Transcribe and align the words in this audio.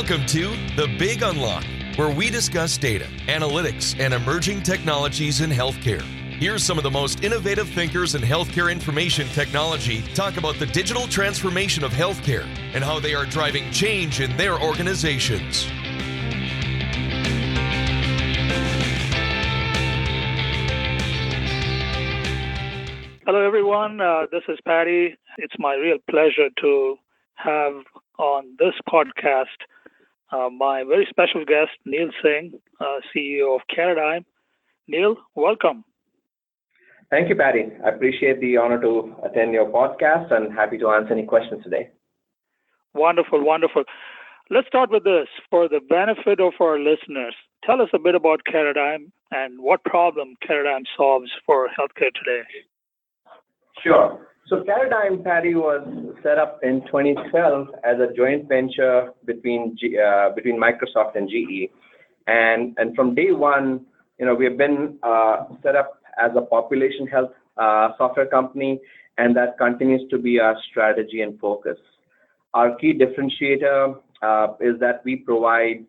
Welcome 0.00 0.26
to 0.26 0.50
The 0.76 0.86
Big 0.96 1.22
Unlock, 1.22 1.64
where 1.96 2.08
we 2.08 2.30
discuss 2.30 2.78
data, 2.78 3.06
analytics, 3.26 3.98
and 3.98 4.14
emerging 4.14 4.62
technologies 4.62 5.40
in 5.40 5.50
healthcare. 5.50 6.02
Here's 6.38 6.62
some 6.62 6.78
of 6.78 6.84
the 6.84 6.90
most 6.90 7.24
innovative 7.24 7.68
thinkers 7.70 8.14
in 8.14 8.22
healthcare 8.22 8.70
information 8.70 9.26
technology 9.30 10.02
talk 10.14 10.36
about 10.36 10.54
the 10.60 10.66
digital 10.66 11.08
transformation 11.08 11.82
of 11.82 11.90
healthcare 11.90 12.46
and 12.74 12.84
how 12.84 13.00
they 13.00 13.12
are 13.12 13.26
driving 13.26 13.72
change 13.72 14.20
in 14.20 14.34
their 14.36 14.62
organizations. 14.62 15.64
Hello, 23.26 23.44
everyone. 23.44 24.00
Uh, 24.00 24.26
this 24.30 24.44
is 24.48 24.60
Patty. 24.64 25.16
It's 25.38 25.54
my 25.58 25.74
real 25.74 25.98
pleasure 26.08 26.50
to 26.60 26.96
have 27.34 27.82
on 28.16 28.56
this 28.60 28.74
podcast 28.88 29.46
uh, 30.32 30.48
my 30.50 30.84
very 30.84 31.06
special 31.08 31.44
guest, 31.44 31.70
Neal 31.84 32.10
Singh, 32.22 32.52
uh, 32.80 33.00
CEO 33.14 33.54
of 33.54 33.62
Caradigm. 33.74 34.24
Neal, 34.86 35.16
welcome. 35.34 35.84
Thank 37.10 37.28
you, 37.28 37.36
Patty. 37.36 37.64
I 37.84 37.88
appreciate 37.88 38.40
the 38.40 38.56
honor 38.58 38.80
to 38.80 39.14
attend 39.24 39.52
your 39.52 39.66
podcast 39.66 40.32
and 40.32 40.52
happy 40.52 40.76
to 40.78 40.88
answer 40.90 41.12
any 41.12 41.24
questions 41.24 41.62
today. 41.64 41.90
Wonderful, 42.94 43.44
wonderful. 43.44 43.84
Let's 44.50 44.66
start 44.66 44.90
with 44.90 45.04
this. 45.04 45.28
For 45.50 45.68
the 45.68 45.80
benefit 45.88 46.40
of 46.40 46.54
our 46.60 46.78
listeners, 46.78 47.34
tell 47.64 47.80
us 47.80 47.88
a 47.94 47.98
bit 47.98 48.14
about 48.14 48.40
Caradigm 48.50 49.10
and 49.30 49.60
what 49.60 49.84
problem 49.84 50.34
Caradigm 50.46 50.82
solves 50.96 51.30
for 51.46 51.68
healthcare 51.68 52.12
today. 52.14 52.42
Sure. 53.82 54.26
So 54.48 54.64
Caradigm, 54.64 55.22
Patty, 55.22 55.54
was 55.54 55.86
set 56.22 56.38
up 56.38 56.60
in 56.62 56.80
2012 56.86 57.68
as 57.84 57.96
a 58.00 58.14
joint 58.14 58.48
venture 58.48 59.12
between 59.26 59.76
G, 59.78 59.98
uh, 59.98 60.30
between 60.34 60.58
Microsoft 60.58 61.16
and 61.16 61.28
GE, 61.28 61.70
and 62.26 62.74
and 62.78 62.96
from 62.96 63.14
day 63.14 63.30
one, 63.32 63.84
you 64.18 64.24
know, 64.24 64.34
we 64.34 64.46
have 64.46 64.56
been 64.56 64.98
uh, 65.02 65.44
set 65.62 65.76
up 65.76 66.00
as 66.18 66.30
a 66.34 66.40
population 66.40 67.06
health 67.06 67.32
uh, 67.58 67.90
software 67.98 68.26
company, 68.26 68.80
and 69.18 69.36
that 69.36 69.58
continues 69.58 70.08
to 70.08 70.16
be 70.16 70.40
our 70.40 70.56
strategy 70.70 71.20
and 71.20 71.38
focus. 71.38 71.76
Our 72.54 72.74
key 72.76 72.98
differentiator 72.98 73.96
uh, 74.22 74.46
is 74.60 74.80
that 74.80 75.02
we 75.04 75.16
provide 75.16 75.84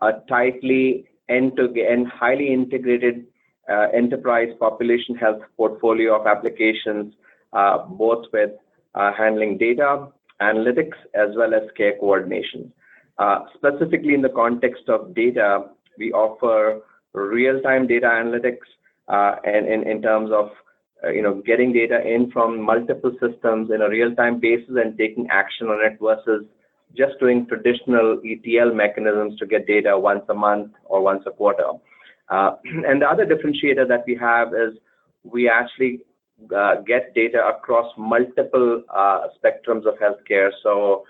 a 0.00 0.12
tightly 0.28 1.08
end-to-end, 1.28 2.06
highly 2.08 2.52
integrated 2.52 3.26
uh, 3.68 3.88
enterprise 3.92 4.48
population 4.60 5.16
health 5.16 5.42
portfolio 5.56 6.18
of 6.18 6.26
applications, 6.26 7.12
uh, 7.12 7.27
both 7.52 8.26
with 8.32 8.50
uh, 8.94 9.12
handling 9.16 9.58
data, 9.58 10.08
analytics, 10.40 10.96
as 11.14 11.36
well 11.36 11.54
as 11.54 11.62
care 11.76 11.96
coordination. 11.98 12.72
Specifically 13.56 14.14
in 14.14 14.22
the 14.22 14.28
context 14.28 14.88
of 14.88 15.14
data, 15.14 15.66
we 15.98 16.12
offer 16.12 16.80
real-time 17.12 17.86
data 17.86 18.06
analytics, 18.06 18.66
and 19.08 19.66
in 19.66 20.02
terms 20.02 20.30
of 20.32 20.50
you 21.12 21.22
know 21.22 21.42
getting 21.46 21.72
data 21.72 22.00
in 22.06 22.30
from 22.30 22.60
multiple 22.60 23.12
systems 23.20 23.70
in 23.70 23.82
a 23.82 23.88
real-time 23.88 24.40
basis 24.40 24.74
and 24.76 24.98
taking 24.98 25.28
action 25.30 25.68
on 25.68 25.84
it 25.84 25.98
versus 26.00 26.44
just 26.96 27.18
doing 27.20 27.46
traditional 27.46 28.20
ETL 28.24 28.74
mechanisms 28.74 29.38
to 29.38 29.46
get 29.46 29.66
data 29.66 29.98
once 29.98 30.22
a 30.28 30.34
month 30.34 30.72
or 30.84 31.02
once 31.02 31.22
a 31.26 31.30
quarter. 31.30 31.70
Uh, 32.28 32.52
and 32.64 33.02
the 33.02 33.06
other 33.06 33.26
differentiator 33.26 33.86
that 33.86 34.04
we 34.06 34.16
have 34.16 34.48
is 34.48 34.78
we 35.24 35.48
actually 35.48 36.00
uh, 36.00 36.07
get 36.86 37.14
data 37.14 37.40
across 37.48 37.92
multiple 37.96 38.82
uh, 38.94 39.26
spectrums 39.36 39.86
of 39.86 39.94
healthcare. 39.98 40.50
So, 40.62 41.04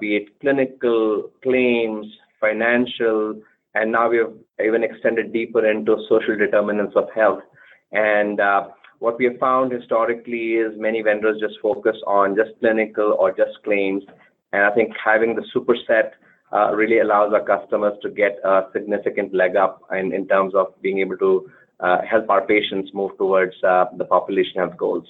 be 0.00 0.16
it 0.16 0.40
clinical, 0.40 1.30
claims, 1.42 2.06
financial, 2.40 3.40
and 3.74 3.92
now 3.92 4.08
we 4.08 4.18
have 4.18 4.32
even 4.64 4.82
extended 4.82 5.32
deeper 5.32 5.68
into 5.70 5.96
social 6.08 6.36
determinants 6.36 6.94
of 6.96 7.08
health. 7.14 7.42
And 7.92 8.40
what 8.98 9.18
we 9.18 9.26
have 9.26 9.38
found 9.38 9.72
historically 9.72 10.54
is 10.54 10.72
many 10.78 11.02
vendors 11.02 11.40
just 11.40 11.60
focus 11.60 11.96
on 12.06 12.36
just 12.36 12.58
clinical 12.60 13.16
or 13.18 13.30
just 13.30 13.62
claims. 13.64 14.02
And 14.52 14.62
I 14.64 14.74
think 14.74 14.92
having 15.02 15.36
the 15.36 15.44
superset 15.54 16.12
uh, 16.52 16.74
really 16.74 17.00
allows 17.00 17.32
our 17.32 17.44
customers 17.44 17.94
to 18.02 18.10
get 18.10 18.38
a 18.44 18.62
significant 18.72 19.34
leg 19.34 19.56
up 19.56 19.82
in, 19.92 20.12
in 20.12 20.26
terms 20.28 20.54
of 20.54 20.68
being 20.80 21.00
able 21.00 21.16
to 21.18 21.50
uh, 21.50 21.50
help 21.80 22.28
our 22.30 22.46
patients 22.46 22.90
move 22.94 23.16
towards 23.18 23.54
uh, 23.62 23.86
the 23.96 24.04
population 24.04 24.56
health 24.56 24.76
goals. 24.76 25.04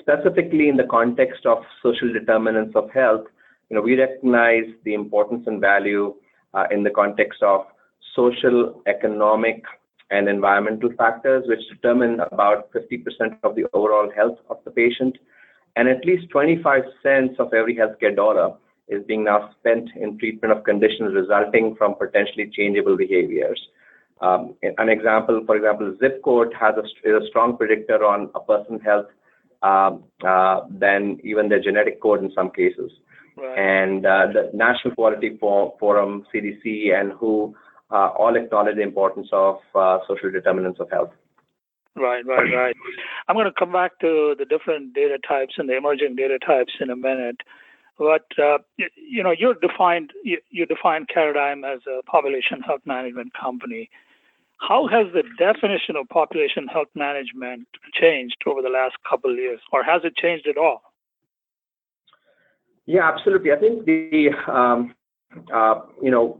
Specifically 0.00 0.68
in 0.68 0.76
the 0.76 0.86
context 0.90 1.44
of 1.46 1.58
social 1.82 2.12
determinants 2.12 2.74
of 2.74 2.90
health, 2.90 3.26
you 3.68 3.76
know, 3.76 3.82
we 3.82 3.98
recognize 3.98 4.64
the 4.84 4.94
importance 4.94 5.44
and 5.46 5.60
value 5.60 6.14
uh, 6.54 6.64
in 6.70 6.82
the 6.82 6.90
context 6.90 7.42
of 7.42 7.66
social, 8.14 8.82
economic, 8.86 9.62
and 10.10 10.28
environmental 10.28 10.90
factors, 10.98 11.44
which 11.46 11.60
determine 11.70 12.20
about 12.20 12.70
50% 12.72 13.38
of 13.42 13.54
the 13.54 13.64
overall 13.72 14.10
health 14.14 14.38
of 14.50 14.58
the 14.64 14.70
patient, 14.70 15.16
and 15.76 15.88
at 15.88 16.04
least 16.04 16.28
25 16.30 16.82
cents 17.02 17.36
of 17.38 17.54
every 17.54 17.74
healthcare 17.74 18.14
dollar 18.14 18.54
is 18.88 19.02
being 19.06 19.24
now 19.24 19.50
spent 19.58 19.88
in 19.96 20.18
treatment 20.18 20.52
of 20.52 20.64
conditions 20.64 21.14
resulting 21.14 21.74
from 21.76 21.94
potentially 21.94 22.50
changeable 22.52 22.96
behaviors. 22.96 23.60
Um, 24.22 24.54
an 24.62 24.88
example, 24.88 25.42
for 25.44 25.56
example, 25.56 25.96
zip 26.00 26.22
code 26.22 26.54
has 26.58 26.74
a, 26.76 26.84
is 27.08 27.22
a 27.22 27.26
strong 27.28 27.56
predictor 27.56 28.04
on 28.04 28.30
a 28.34 28.40
person's 28.40 28.80
health 28.84 29.06
um, 29.62 30.04
uh, 30.26 30.60
than 30.70 31.18
even 31.24 31.48
their 31.48 31.60
genetic 31.60 32.00
code 32.00 32.22
in 32.22 32.30
some 32.34 32.50
cases. 32.50 32.92
Right. 33.36 33.58
And 33.58 34.06
uh, 34.06 34.26
the 34.32 34.50
National 34.54 34.94
Quality 34.94 35.38
Forum, 35.40 36.24
CDC, 36.32 36.94
and 36.94 37.12
WHO 37.12 37.54
uh, 37.90 38.10
all 38.18 38.36
acknowledge 38.36 38.76
the 38.76 38.82
importance 38.82 39.28
of 39.32 39.56
uh, 39.74 39.98
social 40.08 40.30
determinants 40.30 40.80
of 40.80 40.90
health. 40.90 41.10
Right, 41.94 42.24
right, 42.26 42.48
right. 42.54 42.76
I'm 43.28 43.36
going 43.36 43.46
to 43.46 43.52
come 43.58 43.72
back 43.72 43.98
to 44.00 44.34
the 44.38 44.46
different 44.46 44.94
data 44.94 45.18
types 45.26 45.54
and 45.58 45.68
the 45.68 45.76
emerging 45.76 46.16
data 46.16 46.38
types 46.38 46.72
in 46.80 46.90
a 46.90 46.96
minute. 46.96 47.36
But 47.98 48.26
uh, 48.38 48.58
you, 48.78 48.88
you, 48.96 49.22
know, 49.22 49.32
you 49.36 49.54
defined 49.60 50.12
you, 50.24 50.38
you 50.50 50.64
defined 50.64 51.08
Caradigm 51.14 51.70
as 51.70 51.80
a 51.86 52.02
population 52.04 52.60
health 52.66 52.80
management 52.86 53.32
company. 53.38 53.90
How 54.68 54.86
has 54.86 55.06
the 55.12 55.24
definition 55.38 55.96
of 55.96 56.08
population 56.08 56.68
health 56.68 56.88
management 56.94 57.66
changed 58.00 58.36
over 58.46 58.62
the 58.62 58.68
last 58.68 58.94
couple 59.08 59.32
of 59.32 59.36
years, 59.36 59.60
or 59.72 59.82
has 59.82 60.02
it 60.04 60.16
changed 60.16 60.46
at 60.46 60.56
all? 60.56 60.82
Yeah, 62.86 63.08
absolutely. 63.08 63.52
I 63.52 63.56
think 63.56 63.84
the 63.86 64.30
um, 64.46 64.94
uh, 65.52 65.80
you 66.00 66.10
know, 66.10 66.38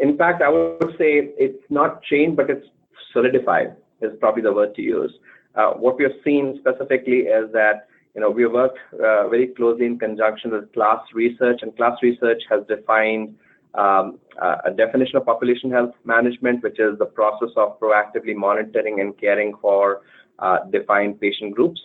in 0.00 0.16
fact, 0.16 0.42
I 0.42 0.48
would 0.48 0.94
say 0.98 1.34
it's 1.36 1.62
not 1.68 2.02
changed, 2.02 2.36
but 2.36 2.48
it's 2.48 2.66
solidified. 3.12 3.76
Is 4.00 4.12
probably 4.20 4.42
the 4.42 4.52
word 4.52 4.74
to 4.76 4.82
use. 4.82 5.12
Uh, 5.54 5.72
what 5.72 5.98
we 5.98 6.04
have 6.04 6.12
seen 6.24 6.60
specifically 6.60 7.26
is 7.26 7.52
that 7.52 7.88
you 8.14 8.22
know, 8.22 8.30
we 8.30 8.46
work 8.46 8.74
uh, 8.94 9.28
very 9.28 9.48
closely 9.48 9.86
in 9.86 9.98
conjunction 9.98 10.50
with 10.50 10.72
KLAS 10.72 11.00
Research, 11.14 11.60
and 11.62 11.76
KLAS 11.76 12.02
Research 12.02 12.42
has 12.50 12.60
defined 12.66 13.36
um, 13.74 14.18
a 14.64 14.70
definition 14.70 15.16
of 15.16 15.24
population 15.24 15.70
health 15.70 15.94
management, 16.04 16.62
which 16.62 16.78
is 16.78 16.98
the 16.98 17.06
process 17.06 17.50
of 17.56 17.78
proactively 17.80 18.34
monitoring 18.34 19.00
and 19.00 19.18
caring 19.18 19.52
for 19.60 20.02
uh, 20.38 20.58
defined 20.70 21.20
patient 21.20 21.54
groups. 21.54 21.80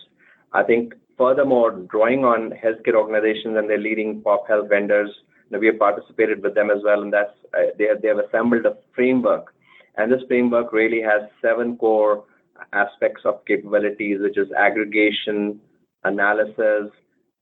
I 0.52 0.62
think 0.62 0.94
furthermore, 1.18 1.72
drawing 1.90 2.24
on 2.24 2.50
healthcare 2.50 2.94
organizations 2.94 3.56
and 3.56 3.68
their 3.68 3.78
leading 3.78 4.22
pop 4.22 4.48
health 4.48 4.68
vendors, 4.68 5.10
we 5.50 5.66
have 5.66 5.78
participated 5.78 6.42
with 6.42 6.54
them 6.54 6.70
as 6.70 6.78
well, 6.84 7.02
and 7.02 7.12
that's 7.12 7.30
uh, 7.56 7.70
they, 7.78 7.84
have, 7.84 8.02
they 8.02 8.08
have 8.08 8.18
assembled 8.18 8.66
a 8.66 8.76
framework, 8.94 9.54
and 9.96 10.10
this 10.10 10.22
framework 10.26 10.72
really 10.72 11.00
has 11.00 11.28
seven 11.40 11.76
core 11.76 12.24
aspects 12.72 13.22
of 13.24 13.44
capabilities, 13.44 14.18
which 14.20 14.36
is 14.36 14.48
aggregation, 14.58 15.60
analysis, 16.02 16.90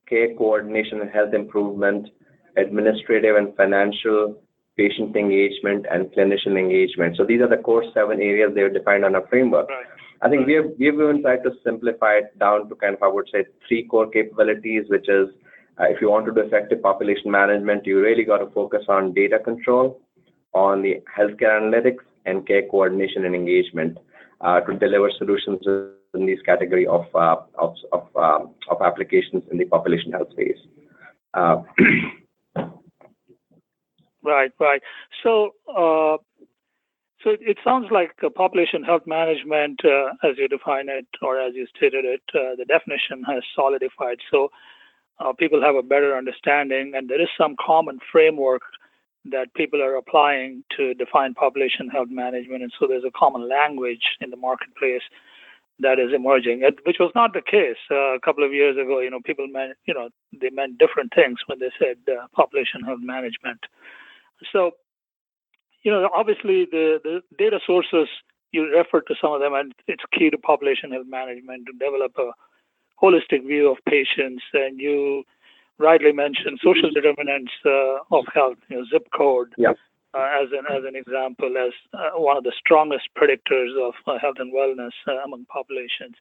care 0.07 0.33
coordination 0.35 1.01
and 1.01 1.09
health 1.09 1.33
improvement, 1.33 2.09
administrative 2.57 3.35
and 3.35 3.55
financial, 3.55 4.41
patient 4.77 5.15
engagement, 5.15 5.85
and 5.91 6.11
clinician 6.11 6.57
engagement. 6.57 7.17
So 7.17 7.25
these 7.25 7.41
are 7.41 7.49
the 7.49 7.61
core 7.61 7.83
seven 7.93 8.21
areas 8.21 8.51
they 8.53 8.61
are 8.61 8.69
defined 8.69 9.05
on 9.05 9.15
a 9.15 9.25
framework. 9.27 9.69
Right. 9.69 9.85
I 10.21 10.29
think 10.29 10.47
we 10.47 10.53
have 10.53 10.65
we 10.79 10.85
have 10.85 10.95
even 10.95 11.21
tried 11.21 11.43
to 11.43 11.51
simplify 11.63 12.13
it 12.13 12.39
down 12.39 12.69
to 12.69 12.75
kind 12.75 12.95
of 12.95 13.03
I 13.03 13.07
would 13.07 13.27
say 13.31 13.45
three 13.67 13.85
core 13.85 14.09
capabilities, 14.09 14.85
which 14.87 15.09
is 15.09 15.27
uh, 15.79 15.85
if 15.85 15.99
you 16.01 16.09
want 16.09 16.25
to 16.27 16.31
do 16.31 16.41
effective 16.41 16.81
population 16.81 17.29
management, 17.29 17.85
you 17.85 17.99
really 17.99 18.23
got 18.23 18.37
to 18.37 18.49
focus 18.51 18.83
on 18.87 19.13
data 19.13 19.39
control, 19.39 19.99
on 20.53 20.81
the 20.81 21.01
healthcare 21.17 21.59
analytics, 21.59 22.05
and 22.25 22.47
care 22.47 22.63
coordination 22.69 23.25
and 23.25 23.35
engagement 23.35 23.97
uh, 24.41 24.61
to 24.61 24.77
deliver 24.77 25.11
solutions 25.17 25.59
in 26.13 26.25
these 26.25 26.41
category 26.45 26.87
of 26.87 27.05
uh, 27.15 27.35
of 27.57 27.75
of, 27.91 28.07
um, 28.15 28.53
of 28.69 28.81
applications 28.81 29.43
in 29.51 29.57
the 29.57 29.65
population 29.65 30.11
health 30.13 30.31
space. 30.31 30.57
Uh, 34.25 34.29
right, 34.29 34.51
right. 34.59 34.81
So. 35.23 35.51
Uh, 35.67 36.17
so 37.23 37.37
it 37.39 37.57
sounds 37.63 37.87
like 37.89 38.11
population 38.35 38.83
health 38.83 39.03
management, 39.07 39.79
uh, 39.85 40.09
as 40.29 40.37
you 40.37 40.49
define 40.49 40.89
it 40.89 41.07
or 41.21 41.39
as 41.39 41.53
you 41.55 41.65
stated 41.73 42.03
it, 42.03 42.21
uh, 42.35 42.57
the 42.57 42.65
definition 42.65 43.23
has 43.23 43.41
solidified. 43.55 44.17
So 44.29 44.51
people 45.39 45.61
have 45.61 45.75
a 45.75 45.81
better 45.81 46.17
understanding, 46.17 46.91
and 46.95 47.09
there 47.09 47.21
is 47.21 47.29
some 47.37 47.55
common 47.65 47.99
framework 48.11 48.61
that 49.31 49.53
people 49.53 49.81
are 49.81 49.95
applying 49.95 50.65
to 50.75 50.93
define 50.95 51.33
population 51.33 51.87
health 51.87 52.09
management, 52.11 52.61
and 52.61 52.73
so 52.77 52.87
there's 52.87 53.05
a 53.05 53.11
common 53.17 53.47
language 53.47 54.03
in 54.19 54.29
the 54.29 54.35
marketplace 54.35 55.03
that 55.79 55.99
is 55.99 56.13
emerging, 56.13 56.61
which 56.85 56.97
was 56.99 57.11
not 57.15 57.33
the 57.33 57.41
case 57.41 57.77
uh, 57.89 58.15
a 58.15 58.19
couple 58.19 58.43
of 58.43 58.53
years 58.53 58.75
ago. 58.77 58.99
You 58.99 59.09
know, 59.09 59.21
people 59.25 59.47
meant, 59.47 59.77
you 59.85 59.93
know, 59.93 60.09
they 60.39 60.49
meant 60.49 60.77
different 60.77 61.13
things 61.15 61.39
when 61.47 61.59
they 61.59 61.71
said 61.79 61.97
uh, 62.07 62.27
population 62.35 62.81
health 62.81 62.99
management. 63.01 63.59
So, 64.51 64.71
you 65.83 65.91
know, 65.91 66.09
obviously 66.15 66.65
the, 66.69 66.99
the 67.03 67.21
data 67.37 67.59
sources 67.65 68.07
you 68.51 68.69
referred 68.71 69.07
to 69.07 69.15
some 69.19 69.33
of 69.33 69.41
them, 69.41 69.53
and 69.53 69.73
it's 69.87 70.03
key 70.17 70.29
to 70.29 70.37
population 70.37 70.91
health 70.91 71.07
management 71.07 71.65
to 71.65 71.73
develop 71.73 72.13
a 72.17 72.31
holistic 73.03 73.45
view 73.45 73.71
of 73.71 73.77
patients. 73.89 74.43
And 74.53 74.79
you 74.79 75.23
rightly 75.79 76.11
mentioned 76.11 76.59
social 76.63 76.91
determinants 76.91 77.51
uh, 77.65 77.97
of 78.11 78.25
health, 78.33 78.57
you 78.69 78.77
know, 78.77 78.85
zip 78.91 79.07
code. 79.15 79.53
Yeah. 79.57 79.73
Uh, 80.15 80.43
as 80.43 80.49
an 80.51 80.65
as 80.69 80.83
an 80.87 80.95
example, 80.95 81.57
as 81.57 81.73
uh, 81.91 82.11
one 82.19 82.37
of 82.37 82.43
the 82.43 82.53
strongest 82.55 83.09
predictors 83.17 83.75
of 83.81 83.95
uh, 84.05 84.19
health 84.19 84.35
and 84.37 84.53
wellness 84.53 84.91
uh, 85.07 85.13
among 85.25 85.43
populations. 85.45 86.15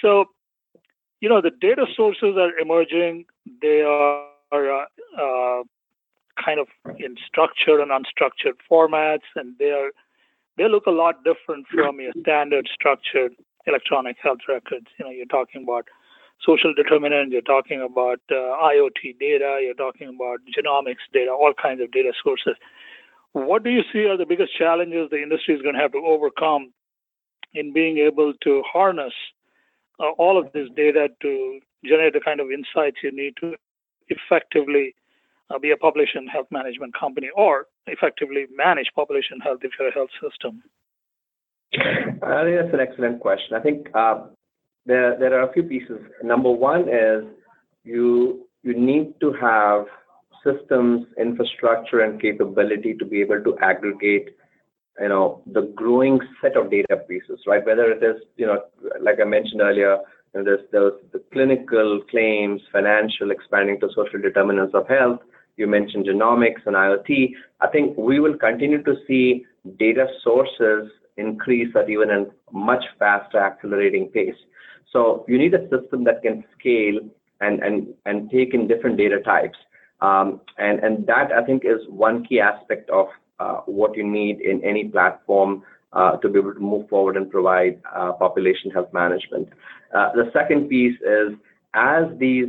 So, 0.00 0.24
you 1.20 1.28
know, 1.28 1.42
the 1.42 1.50
data 1.50 1.84
sources 1.94 2.38
are 2.38 2.58
emerging. 2.58 3.26
They 3.60 3.82
are, 3.82 4.24
are 4.52 4.86
uh, 5.18 5.64
kind 6.42 6.60
of 6.60 6.68
in 6.98 7.16
structured 7.26 7.80
and 7.80 7.90
unstructured 7.90 8.56
formats, 8.70 9.28
and 9.36 9.54
they 9.58 9.70
are 9.70 9.90
they 10.56 10.68
look 10.68 10.86
a 10.86 10.90
lot 10.90 11.24
different 11.24 11.66
from 11.72 12.00
your 12.00 12.12
standard 12.20 12.68
structured 12.72 13.32
electronic 13.66 14.16
health 14.22 14.40
records. 14.48 14.86
You 14.98 15.04
know, 15.04 15.10
you're 15.10 15.26
talking 15.26 15.62
about 15.62 15.86
social 16.44 16.74
determinants, 16.74 17.32
you're 17.32 17.42
talking 17.42 17.82
about 17.82 18.20
uh, 18.30 18.34
IoT 18.34 19.18
data, 19.18 19.60
you're 19.62 19.74
talking 19.74 20.08
about 20.08 20.40
genomics 20.56 21.04
data, 21.12 21.30
all 21.30 21.52
kinds 21.60 21.80
of 21.82 21.90
data 21.92 22.12
sources. 22.22 22.54
What 23.32 23.62
do 23.62 23.70
you 23.70 23.82
see 23.92 24.06
are 24.06 24.16
the 24.16 24.26
biggest 24.26 24.56
challenges 24.56 25.08
the 25.10 25.22
industry 25.22 25.54
is 25.54 25.62
going 25.62 25.74
to 25.74 25.80
have 25.80 25.92
to 25.92 26.02
overcome 26.04 26.72
in 27.54 27.72
being 27.72 27.98
able 27.98 28.32
to 28.42 28.62
harness 28.70 29.12
uh, 30.00 30.10
all 30.18 30.38
of 30.38 30.52
this 30.52 30.68
data 30.74 31.08
to 31.22 31.60
generate 31.84 32.14
the 32.14 32.20
kind 32.20 32.40
of 32.40 32.48
insights 32.50 32.98
you 33.02 33.12
need 33.12 33.34
to 33.40 33.54
effectively 34.08 34.94
be 35.58 35.72
a 35.72 35.76
population 35.76 36.26
health 36.26 36.46
management 36.50 36.94
company 36.98 37.28
or 37.36 37.66
effectively 37.86 38.46
manage 38.54 38.88
population 38.94 39.40
health 39.40 39.60
if 39.62 39.72
you're 39.78 39.88
a 39.88 39.92
health 39.92 40.10
system? 40.22 40.62
I 41.74 42.44
think 42.44 42.56
that's 42.60 42.74
an 42.74 42.80
excellent 42.80 43.20
question. 43.20 43.56
I 43.56 43.60
think 43.60 43.88
uh, 43.94 44.26
there 44.86 45.18
there 45.18 45.38
are 45.38 45.48
a 45.48 45.52
few 45.52 45.62
pieces. 45.62 46.00
Number 46.22 46.50
one 46.50 46.88
is 46.88 47.24
you 47.84 48.46
you 48.62 48.78
need 48.78 49.14
to 49.20 49.32
have 49.40 49.86
systems, 50.44 51.06
infrastructure, 51.18 52.00
and 52.00 52.20
capability 52.20 52.94
to 52.94 53.04
be 53.04 53.20
able 53.20 53.42
to 53.44 53.56
aggregate 53.62 54.36
you 55.00 55.08
know 55.08 55.42
the 55.46 55.72
growing 55.74 56.20
set 56.40 56.56
of 56.56 56.70
data 56.70 56.96
pieces, 57.08 57.40
right? 57.46 57.64
Whether 57.64 57.90
it 57.92 58.02
is 58.02 58.22
you 58.36 58.46
know 58.46 58.64
like 59.00 59.18
I 59.20 59.24
mentioned 59.24 59.60
earlier, 59.60 59.98
you 60.34 60.40
know, 60.40 60.44
there's 60.44 60.66
there's 60.72 60.92
the 61.12 61.22
clinical 61.32 62.00
claims, 62.10 62.60
financial, 62.72 63.30
expanding 63.30 63.80
to 63.80 63.88
social 63.94 64.20
determinants 64.20 64.74
of 64.74 64.88
health. 64.88 65.20
You 65.60 65.66
mentioned 65.66 66.06
genomics 66.06 66.66
and 66.66 66.74
IoT. 66.74 67.32
I 67.60 67.68
think 67.68 67.96
we 67.96 68.18
will 68.18 68.36
continue 68.36 68.82
to 68.82 68.94
see 69.06 69.44
data 69.78 70.06
sources 70.24 70.90
increase 71.18 71.68
at 71.76 71.90
even 71.90 72.10
a 72.10 72.24
much 72.50 72.82
faster 72.98 73.38
accelerating 73.38 74.08
pace. 74.08 74.34
So 74.90 75.24
you 75.28 75.38
need 75.38 75.54
a 75.54 75.68
system 75.68 76.02
that 76.04 76.22
can 76.22 76.44
scale 76.58 76.98
and, 77.40 77.62
and, 77.62 77.88
and 78.06 78.30
take 78.30 78.54
in 78.54 78.66
different 78.66 78.96
data 78.96 79.20
types. 79.20 79.58
Um, 80.00 80.40
and, 80.56 80.80
and 80.80 81.06
that 81.06 81.30
I 81.30 81.44
think 81.44 81.64
is 81.64 81.86
one 81.88 82.24
key 82.24 82.40
aspect 82.40 82.88
of 82.88 83.08
uh, 83.38 83.60
what 83.66 83.96
you 83.96 84.04
need 84.04 84.40
in 84.40 84.64
any 84.64 84.84
platform 84.88 85.62
uh, 85.92 86.16
to 86.18 86.28
be 86.28 86.38
able 86.38 86.54
to 86.54 86.60
move 86.60 86.88
forward 86.88 87.16
and 87.16 87.30
provide 87.30 87.80
uh, 87.94 88.12
population 88.12 88.70
health 88.70 88.92
management. 88.92 89.48
Uh, 89.94 90.12
the 90.14 90.30
second 90.32 90.68
piece 90.68 90.98
is 91.02 91.34
as 91.74 92.04
these 92.18 92.48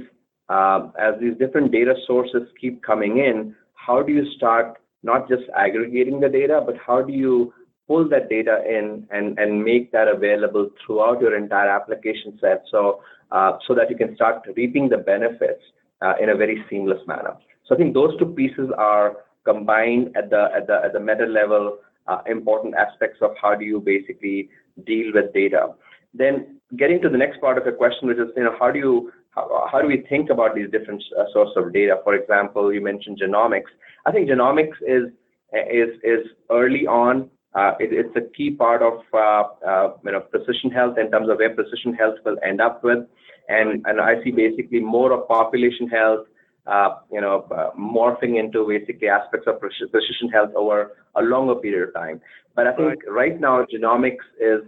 as 0.51 1.19
these 1.19 1.37
different 1.37 1.71
data 1.71 1.93
sources 2.05 2.43
keep 2.59 2.83
coming 2.83 3.17
in, 3.17 3.55
how 3.73 4.01
do 4.01 4.11
you 4.11 4.25
start 4.35 4.77
not 5.03 5.27
just 5.27 5.43
aggregating 5.57 6.19
the 6.19 6.29
data, 6.29 6.61
but 6.65 6.75
how 6.85 7.01
do 7.01 7.13
you 7.13 7.53
pull 7.87 8.07
that 8.07 8.29
data 8.29 8.63
in 8.67 9.05
and, 9.11 9.37
and 9.39 9.63
make 9.63 9.91
that 9.91 10.07
available 10.07 10.69
throughout 10.85 11.19
your 11.19 11.35
entire 11.35 11.69
application 11.69 12.37
set 12.39 12.63
so, 12.69 13.01
uh, 13.31 13.57
so 13.67 13.73
that 13.73 13.89
you 13.89 13.97
can 13.97 14.15
start 14.15 14.43
reaping 14.55 14.87
the 14.87 14.97
benefits 14.97 15.61
uh, 16.01 16.13
in 16.21 16.29
a 16.29 16.35
very 16.35 16.63
seamless 16.69 17.01
manner. 17.07 17.33
So 17.65 17.75
I 17.75 17.77
think 17.77 17.93
those 17.93 18.17
two 18.19 18.27
pieces 18.27 18.69
are 18.77 19.17
combined 19.43 20.15
at 20.15 20.29
the, 20.29 20.49
at 20.55 20.67
the, 20.67 20.81
at 20.85 20.93
the 20.93 20.99
meta 20.99 21.25
level, 21.25 21.79
uh, 22.07 22.21
important 22.27 22.75
aspects 22.75 23.19
of 23.21 23.31
how 23.41 23.55
do 23.55 23.65
you 23.65 23.79
basically 23.79 24.49
deal 24.85 25.11
with 25.13 25.33
data. 25.33 25.73
Then 26.13 26.57
getting 26.77 27.01
to 27.01 27.09
the 27.09 27.17
next 27.17 27.41
part 27.41 27.57
of 27.57 27.65
the 27.65 27.71
question, 27.71 28.07
which 28.07 28.17
is, 28.17 28.27
you 28.35 28.43
know, 28.43 28.55
how 28.59 28.71
do 28.71 28.79
you 28.79 29.11
how, 29.31 29.67
how 29.71 29.81
do 29.81 29.87
we 29.87 30.05
think 30.09 30.29
about 30.29 30.55
these 30.55 30.69
different 30.71 31.03
uh, 31.17 31.23
sources 31.33 31.55
of 31.57 31.73
data? 31.73 31.99
For 32.03 32.15
example, 32.15 32.73
you 32.73 32.81
mentioned 32.81 33.19
genomics. 33.21 33.71
I 34.05 34.11
think 34.11 34.29
genomics 34.29 34.77
is 34.85 35.11
is 35.53 35.89
is 36.03 36.27
early 36.49 36.85
on. 36.87 37.29
Uh, 37.53 37.73
it, 37.79 37.91
it's 37.91 38.15
a 38.15 38.29
key 38.35 38.51
part 38.51 38.81
of 38.81 38.99
uh, 39.13 39.43
uh, 39.67 39.93
you 40.03 40.11
know 40.11 40.21
precision 40.21 40.71
health 40.71 40.97
in 40.97 41.11
terms 41.11 41.29
of 41.29 41.37
where 41.37 41.53
precision 41.53 41.93
health 41.93 42.15
will 42.25 42.37
end 42.45 42.61
up 42.61 42.83
with, 42.83 42.99
and 43.47 43.85
and 43.85 43.99
I 43.99 44.21
see 44.23 44.31
basically 44.31 44.79
more 44.79 45.11
of 45.13 45.27
population 45.27 45.87
health, 45.87 46.27
uh, 46.67 46.95
you 47.11 47.21
know, 47.21 47.45
uh, 47.51 47.71
morphing 47.77 48.39
into 48.39 48.67
basically 48.67 49.07
aspects 49.07 49.47
of 49.47 49.59
precision 49.59 50.29
health 50.29 50.51
over 50.55 50.97
a 51.15 51.21
longer 51.21 51.55
period 51.55 51.89
of 51.89 51.93
time. 51.93 52.21
But 52.55 52.67
I 52.67 52.75
think 52.75 53.03
right, 53.05 53.31
right 53.31 53.39
now 53.39 53.65
genomics 53.73 54.27
is 54.39 54.61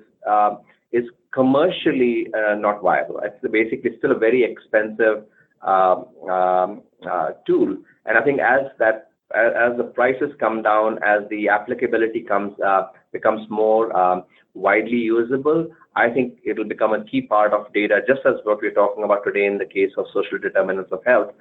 is 0.94 1.09
commercially 1.33 2.27
uh, 2.33 2.56
not 2.56 2.81
viable. 2.81 3.19
It's 3.24 3.51
basically 3.51 3.97
still 3.97 4.12
a 4.12 4.18
very 4.18 4.44
expensive 4.44 5.25
um, 5.63 6.06
um, 6.30 6.81
uh, 7.09 7.31
tool. 7.47 7.77
And 8.06 8.18
I 8.18 8.24
think 8.24 8.39
as 8.39 8.62
that 8.80 9.09
as 9.35 9.75
the 9.77 9.83
prices 9.83 10.30
come 10.39 10.62
down, 10.62 11.00
as 11.03 11.27
the 11.30 11.50
applicability 11.50 12.21
comes 12.21 12.53
uh, 12.59 12.83
becomes 13.12 13.50
more 13.50 13.95
um, 13.97 14.24
widely 14.53 14.97
usable, 14.97 15.68
I 15.95 16.09
think 16.12 16.37
it'll 16.45 16.68
become 16.68 16.94
a 16.94 17.04
key 17.06 17.23
part 17.23 17.52
of 17.52 17.73
data, 17.73 18.02
just 18.07 18.21
as 18.25 18.35
what 18.44 18.61
we're 18.61 18.73
talking 18.73 19.04
about 19.04 19.23
today 19.23 19.45
in 19.45 19.57
the 19.57 19.66
case 19.66 19.92
of 19.97 20.06
social 20.13 20.37
determinants 20.37 20.92
of 20.92 21.04
health. 21.06 21.31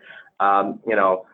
You 0.87 0.97
know, 0.97 1.27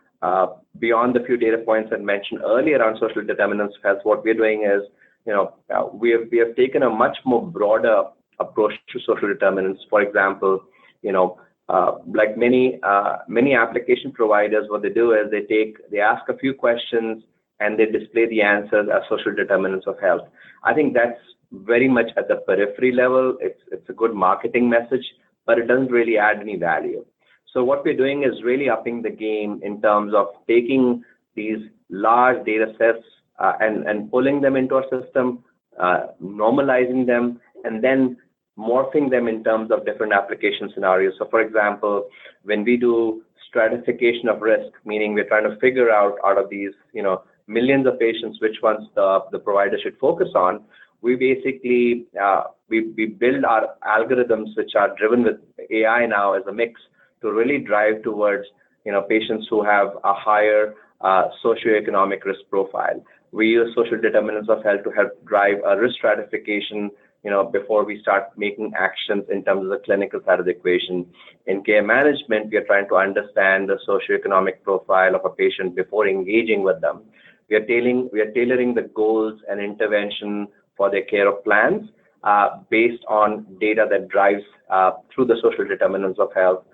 beyond 0.81 1.15
the 1.15 1.21
few 1.27 1.37
data 1.37 1.59
points 1.59 1.91
I 1.95 1.99
mentioned 1.99 2.41
earlier 2.45 2.83
on 2.83 2.99
social 2.99 3.25
determinants 3.25 3.77
of 3.77 3.83
health, 3.85 3.99
what 4.03 4.25
we're 4.25 4.35
doing 4.35 4.65
is, 4.65 4.83
you 5.27 5.33
know, 5.33 5.55
we 5.93 6.11
have 6.11 6.23
we 6.33 6.39
have 6.39 6.57
taken 6.57 6.83
a 6.83 6.91
much 6.91 7.19
more 7.25 7.47
broader 7.47 8.05
approach 8.41 8.73
to 8.93 9.01
social 9.01 9.29
determinants. 9.29 9.83
For 9.91 10.03
example, 10.03 10.61
you 11.03 11.13
know, 11.13 11.39
uh, 11.69 11.99
like 12.15 12.37
many 12.37 12.79
uh, 12.83 13.19
many 13.29 13.55
application 13.55 14.13
providers, 14.13 14.67
what 14.69 14.83
they 14.83 14.89
do 14.89 15.13
is 15.13 15.31
they 15.31 15.43
take 15.43 15.77
they 15.91 16.01
ask 16.01 16.29
a 16.29 16.37
few 16.37 16.55
questions 16.55 17.23
and 17.61 17.79
they 17.79 17.87
display 17.87 18.27
the 18.29 18.41
answers 18.41 18.89
as 18.95 19.03
social 19.09 19.35
determinants 19.35 19.87
of 19.87 20.01
health. 20.01 20.23
I 20.65 20.75
think 20.75 20.95
that's 20.95 21.21
very 21.53 21.89
much 21.89 22.11
at 22.17 22.29
the 22.29 22.37
periphery 22.37 22.93
level. 22.93 23.37
It's 23.41 23.61
it's 23.71 23.89
a 23.89 23.93
good 23.93 24.15
marketing 24.15 24.69
message, 24.69 25.05
but 25.47 25.59
it 25.59 25.67
doesn't 25.67 25.91
really 25.91 26.19
add 26.19 26.41
any 26.41 26.57
value. 26.57 27.05
So 27.53 27.65
what 27.65 27.85
we're 27.85 27.97
doing 27.97 28.25
is 28.25 28.43
really 28.45 28.69
upping 28.69 29.03
the 29.03 29.11
game 29.11 29.61
in 29.63 29.81
terms 29.81 30.13
of 30.15 30.27
taking 30.47 31.03
these 31.35 31.59
large 31.91 32.45
data 32.45 32.73
sets 32.79 33.05
uh, 33.39 33.53
and 33.61 33.87
and 33.87 34.11
pulling 34.11 34.41
them 34.41 34.57
into 34.57 34.77
our 34.77 34.85
system, 34.91 35.45
uh, 35.81 36.09
normalizing 36.23 37.07
them, 37.07 37.41
and 37.65 37.83
then 37.83 38.17
morphing 38.59 39.11
them 39.11 39.29
in 39.29 39.45
terms 39.45 39.71
of 39.71 39.87
different 39.87 40.13
application 40.13 40.71
scenarios. 40.75 41.15
So 41.19 41.27
for 41.31 41.41
example, 41.41 42.09
when 42.45 42.65
we 42.65 42.77
do 42.77 43.23
stratification 43.49 44.29
of 44.29 44.43
risk, 44.43 44.73
meaning 44.85 45.15
we're 45.15 45.29
trying 45.29 45.49
to 45.49 45.57
figure 45.59 45.91
out 45.91 46.17
out 46.25 46.39
of 46.39 46.51
these, 46.51 46.73
you 46.93 47.03
know, 47.03 47.23
millions 47.47 47.87
of 47.87 47.99
patients, 47.99 48.41
which 48.41 48.57
ones 48.63 48.87
the, 48.95 49.21
the 49.33 49.39
provider 49.39 49.79
should 49.83 49.97
focus 49.99 50.29
on, 50.35 50.65
we 51.01 51.15
basically, 51.15 52.07
uh, 52.21 52.45
we, 52.69 52.91
we 52.97 53.07
build 53.07 53.45
our 53.45 53.69
algorithms 53.87 54.57
which 54.57 54.73
are 54.77 54.95
driven 54.97 55.23
with 55.23 55.37
AI 55.71 56.07
now 56.07 56.35
as 56.35 56.43
a 56.49 56.53
mix 56.53 56.81
to 57.23 57.33
really 57.33 57.59
drive 57.59 58.03
towards, 58.03 58.45
you 58.85 58.93
know, 58.93 59.03
patients 59.03 59.47
who 59.49 59.65
have 59.65 59.89
a 60.05 60.13
higher 60.13 60.75
uh, 61.01 61.29
socioeconomic 61.45 62.25
risk 62.25 62.41
profile. 62.51 63.03
We 63.31 63.49
use 63.49 63.75
social 63.77 64.01
determinants 64.01 64.49
of 64.49 64.65
health 64.65 64.83
to 64.85 64.91
help 64.91 65.25
drive 65.25 65.59
a 65.67 65.79
risk 65.79 65.97
stratification 65.97 66.91
you 67.25 67.31
know, 67.31 67.45
before 67.45 67.85
we 67.85 68.01
start 68.01 68.31
making 68.37 68.73
actions 68.79 69.25
in 69.31 69.45
terms 69.45 69.65
of 69.65 69.71
the 69.71 69.83
clinical 69.85 70.21
side 70.25 70.39
of 70.39 70.47
the 70.47 70.53
equation. 70.53 71.07
In 71.47 71.63
care 71.65 71.83
management, 71.83 72.51
we 72.51 72.57
are 72.57 72.65
trying 72.65 72.89
to 72.89 72.97
understand 72.97 73.69
the 73.69 73.79
socioeconomic 73.89 74.63
profile 74.63 75.15
of 75.15 75.25
a 75.25 75.31
patient 75.31 75.75
before 75.75 76.07
engaging 76.07 76.63
with 76.63 76.81
them. 76.81 77.03
We 77.51 77.57
are 77.57 77.65
tailoring, 77.65 78.11
we 78.13 78.21
are 78.21 78.31
tailoring 78.33 78.75
the 78.75 78.83
goals 78.83 79.41
and 79.51 79.61
intervention 79.61 80.49
for 80.77 80.91
their 80.91 81.03
care 81.03 81.29
of 81.29 81.43
plans 81.45 81.89
uh, 82.23 82.61
based 82.71 83.05
on 83.09 83.47
data 83.61 83.87
that 83.91 84.09
drives 84.09 84.43
uh, 84.71 84.93
through 85.15 85.27
the 85.27 85.37
social 85.43 85.67
determinants 85.67 86.19
of 86.19 86.29
health. 86.35 86.65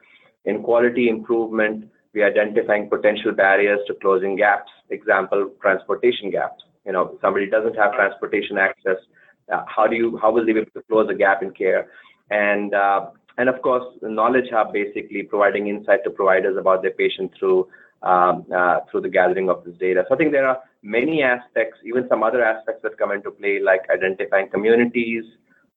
In 0.45 0.63
quality 0.63 1.09
improvement, 1.09 1.89
we're 2.13 2.29
identifying 2.29 2.89
potential 2.89 3.33
barriers 3.33 3.81
to 3.87 3.95
closing 3.95 4.37
gaps. 4.37 4.71
Example, 4.91 5.51
transportation 5.61 6.31
gaps. 6.31 6.63
You 6.85 6.93
know, 6.93 7.19
somebody 7.21 7.49
doesn't 7.49 7.75
have 7.77 7.95
transportation 7.95 8.59
access. 8.59 8.97
Uh, 9.53 9.65
how 9.67 9.87
do 9.87 9.97
you 9.97 10.19
how 10.21 10.33
will 10.33 10.45
they 10.45 10.53
be 10.53 10.61
able 10.61 10.71
to 10.73 10.83
close 10.83 11.07
the 11.09 11.15
gap 11.15 11.43
in 11.43 11.51
care? 11.53 11.89
And 12.31 12.75
uh, 12.75 13.11
and 13.37 13.49
of 13.49 13.61
course, 13.63 13.85
the 14.01 14.09
Knowledge 14.09 14.51
Hub 14.51 14.73
basically 14.73 15.23
providing 15.23 15.69
insight 15.69 16.05
to 16.05 16.11
providers 16.11 16.57
about 16.59 16.83
their 16.83 16.93
patient 16.93 17.33
through 17.39 17.69
um, 18.03 18.47
uh, 18.55 18.81
through 18.91 19.03
the 19.03 19.09
gathering 19.09 19.49
of 19.49 19.65
this 19.65 19.75
data. 19.79 20.05
So 20.09 20.15
I 20.15 20.19
think 20.19 20.33
there 20.33 20.47
are 20.47 20.59
many 20.83 21.23
aspects, 21.23 21.79
even 21.85 22.07
some 22.09 22.23
other 22.23 22.45
aspects 22.45 22.83
that 22.83 22.99
come 22.99 23.13
into 23.13 23.31
play, 23.31 23.61
like 23.61 23.83
identifying 23.91 24.51
communities 24.51 25.25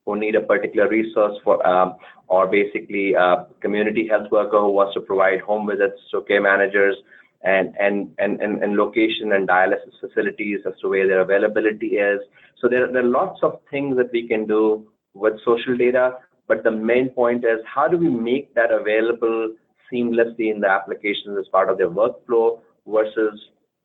who 0.05 0.17
need 0.17 0.35
a 0.35 0.41
particular 0.41 0.89
resource 0.89 1.37
for, 1.43 1.65
um, 1.67 1.95
or 2.27 2.47
basically 2.47 3.13
a 3.13 3.47
community 3.61 4.07
health 4.07 4.31
worker 4.31 4.59
who 4.59 4.71
wants 4.71 4.93
to 4.93 5.01
provide 5.01 5.39
home 5.41 5.67
visits 5.67 5.99
to 6.11 6.21
care 6.23 6.41
managers 6.41 6.95
and, 7.43 7.73
and, 7.79 8.13
and, 8.17 8.41
and, 8.41 8.63
and 8.63 8.75
location 8.75 9.33
and 9.33 9.47
dialysis 9.47 9.99
facilities 9.99 10.59
as 10.65 10.73
to 10.81 10.89
where 10.89 11.07
their 11.07 11.21
availability 11.21 11.97
is. 11.97 12.19
So 12.61 12.67
there, 12.67 12.91
there 12.91 13.05
are 13.05 13.09
lots 13.09 13.39
of 13.43 13.59
things 13.69 13.97
that 13.97 14.11
we 14.11 14.27
can 14.27 14.47
do 14.47 14.87
with 15.13 15.33
social 15.45 15.77
data, 15.77 16.17
but 16.47 16.63
the 16.63 16.71
main 16.71 17.09
point 17.09 17.43
is 17.43 17.59
how 17.65 17.87
do 17.87 17.97
we 17.97 18.09
make 18.09 18.53
that 18.55 18.71
available 18.71 19.53
seamlessly 19.91 20.51
in 20.51 20.59
the 20.59 20.69
applications 20.69 21.37
as 21.39 21.47
part 21.51 21.69
of 21.69 21.77
their 21.77 21.89
workflow 21.89 22.59
versus 22.87 23.39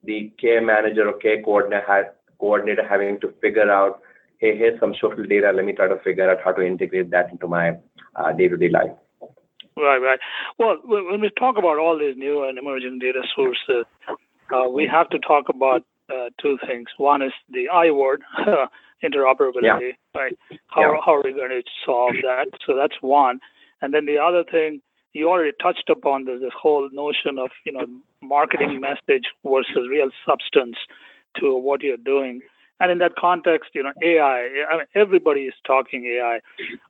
the 0.04 0.32
care 0.40 0.60
manager 0.60 1.08
or 1.08 1.18
care 1.18 1.42
coordinator, 1.42 2.14
coordinator 2.40 2.86
having 2.86 3.20
to 3.20 3.32
figure 3.40 3.70
out, 3.70 4.00
hey, 4.38 4.56
here's 4.56 4.78
some 4.80 4.94
social 5.00 5.24
data. 5.24 5.52
Let 5.54 5.64
me 5.64 5.72
try 5.72 5.88
to 5.88 5.98
figure 6.02 6.30
out 6.30 6.38
how 6.44 6.52
to 6.52 6.62
integrate 6.62 7.10
that 7.10 7.30
into 7.30 7.46
my 7.46 7.72
uh, 8.16 8.32
day-to-day 8.32 8.70
life. 8.70 8.90
Right, 9.76 9.98
right. 9.98 10.18
Well, 10.58 10.78
when 10.84 11.20
we 11.20 11.30
talk 11.38 11.56
about 11.56 11.78
all 11.78 11.98
these 11.98 12.16
new 12.16 12.44
and 12.44 12.58
emerging 12.58 12.98
data 12.98 13.22
sources, 13.34 13.86
uh, 14.54 14.68
we 14.68 14.86
have 14.90 15.08
to 15.10 15.18
talk 15.20 15.48
about 15.48 15.82
uh, 16.12 16.30
two 16.40 16.58
things. 16.66 16.88
One 16.96 17.22
is 17.22 17.32
the 17.50 17.68
I 17.68 17.90
word, 17.90 18.22
interoperability, 19.04 19.62
yeah. 19.62 20.20
right? 20.20 20.38
How, 20.68 20.80
yeah. 20.80 20.96
how 21.04 21.14
are 21.14 21.22
we 21.24 21.32
going 21.32 21.50
to 21.50 21.62
solve 21.84 22.14
that? 22.22 22.46
So 22.66 22.76
that's 22.76 22.96
one. 23.00 23.40
And 23.80 23.92
then 23.92 24.06
the 24.06 24.18
other 24.18 24.44
thing 24.44 24.80
you 25.12 25.28
already 25.28 25.52
touched 25.60 25.90
upon 25.90 26.24
this, 26.24 26.40
this 26.40 26.52
whole 26.60 26.88
notion 26.92 27.38
of 27.38 27.50
you 27.64 27.72
know 27.72 27.86
marketing 28.22 28.80
message 28.80 29.26
versus 29.44 29.88
real 29.90 30.10
substance 30.26 30.76
to 31.38 31.56
what 31.56 31.82
you're 31.82 31.96
doing. 31.96 32.40
And 32.80 32.90
in 32.90 32.98
that 32.98 33.14
context, 33.16 33.70
you 33.74 33.82
know, 33.82 33.92
AI. 34.02 34.48
I 34.70 34.76
mean, 34.78 34.86
everybody 34.94 35.42
is 35.42 35.54
talking 35.66 36.04
AI. 36.06 36.40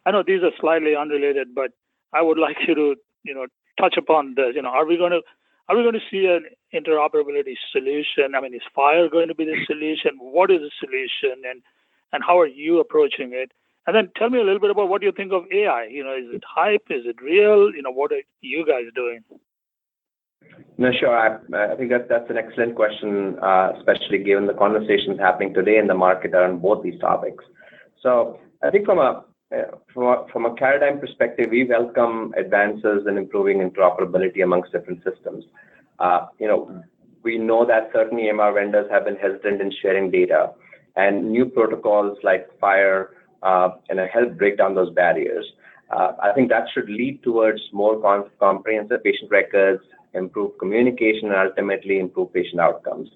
I 0.06 0.10
know 0.10 0.22
these 0.26 0.42
are 0.42 0.52
slightly 0.58 0.96
unrelated, 0.96 1.54
but 1.54 1.72
I 2.12 2.22
would 2.22 2.38
like 2.38 2.56
you 2.66 2.74
to 2.74 2.94
you 3.24 3.34
know 3.34 3.46
touch 3.80 3.96
upon 3.98 4.34
this. 4.36 4.54
You 4.54 4.62
know, 4.62 4.70
are 4.70 4.86
we 4.86 4.96
going 4.96 5.12
to 5.12 5.22
are 5.68 5.76
we 5.76 5.82
going 5.82 5.94
to 5.94 6.10
see 6.10 6.26
an 6.26 6.46
interoperability 6.74 7.54
solution? 7.70 8.34
I 8.36 8.40
mean, 8.40 8.54
is 8.54 8.62
FHIR 8.76 9.10
going 9.10 9.28
to 9.28 9.34
be 9.34 9.44
the 9.44 9.56
solution? 9.66 10.18
What 10.18 10.50
is 10.50 10.60
the 10.60 10.70
solution, 10.80 11.44
and 11.48 11.62
and 12.12 12.22
how 12.26 12.38
are 12.38 12.46
you 12.46 12.80
approaching 12.80 13.30
it? 13.32 13.52
And 13.86 13.96
then 13.96 14.10
tell 14.16 14.30
me 14.30 14.38
a 14.38 14.44
little 14.44 14.60
bit 14.60 14.70
about 14.70 14.88
what 14.88 15.02
you 15.02 15.12
think 15.12 15.32
of 15.32 15.44
AI. 15.52 15.88
You 15.90 16.04
know, 16.04 16.14
is 16.14 16.34
it 16.34 16.44
hype? 16.46 16.86
Is 16.90 17.04
it 17.06 17.20
real? 17.20 17.74
You 17.74 17.82
know, 17.82 17.90
what 17.90 18.12
are 18.12 18.22
you 18.40 18.64
guys 18.66 18.84
doing? 18.94 19.24
No, 20.78 20.90
sure. 20.98 21.16
I, 21.16 21.72
I 21.72 21.76
think 21.76 21.90
that 21.90 22.08
that's 22.08 22.30
an 22.30 22.36
excellent 22.36 22.74
question, 22.74 23.38
uh, 23.40 23.72
especially 23.78 24.18
given 24.18 24.46
the 24.46 24.54
conversations 24.54 25.18
happening 25.18 25.54
today 25.54 25.78
in 25.78 25.86
the 25.86 25.94
market 25.94 26.34
around 26.34 26.62
both 26.62 26.82
these 26.82 26.98
topics. 27.00 27.44
So 28.02 28.38
I 28.62 28.70
think 28.70 28.84
from 28.84 28.98
a 28.98 29.24
from 29.92 30.46
a, 30.46 30.54
Caradigm 30.54 31.00
perspective, 31.00 31.48
we 31.50 31.64
welcome 31.64 32.32
advances 32.36 33.06
in 33.06 33.18
improving 33.18 33.58
interoperability 33.58 34.42
amongst 34.42 34.72
different 34.72 35.02
systems. 35.04 35.44
Uh, 35.98 36.26
you 36.38 36.48
know, 36.48 36.82
we 37.22 37.38
know 37.38 37.66
that 37.66 37.90
certain 37.92 38.18
EMR 38.18 38.54
vendors 38.54 38.90
have 38.90 39.04
been 39.04 39.16
hesitant 39.16 39.60
in 39.60 39.72
sharing 39.82 40.10
data, 40.10 40.52
and 40.96 41.30
new 41.30 41.44
protocols 41.46 42.18
like 42.22 42.48
FHIR 42.60 43.08
uh, 43.42 43.70
help 44.12 44.36
break 44.38 44.58
down 44.58 44.74
those 44.74 44.92
barriers. 44.94 45.44
Uh, 45.90 46.12
I 46.22 46.32
think 46.32 46.48
that 46.48 46.66
should 46.72 46.88
lead 46.88 47.22
towards 47.22 47.60
more 47.72 48.00
comprehensive 48.40 49.04
patient 49.04 49.30
records, 49.30 49.82
improve 50.14 50.56
communication, 50.58 51.30
and 51.30 51.48
ultimately 51.48 51.98
improve 51.98 52.32
patient 52.32 52.60
outcomes. 52.60 53.08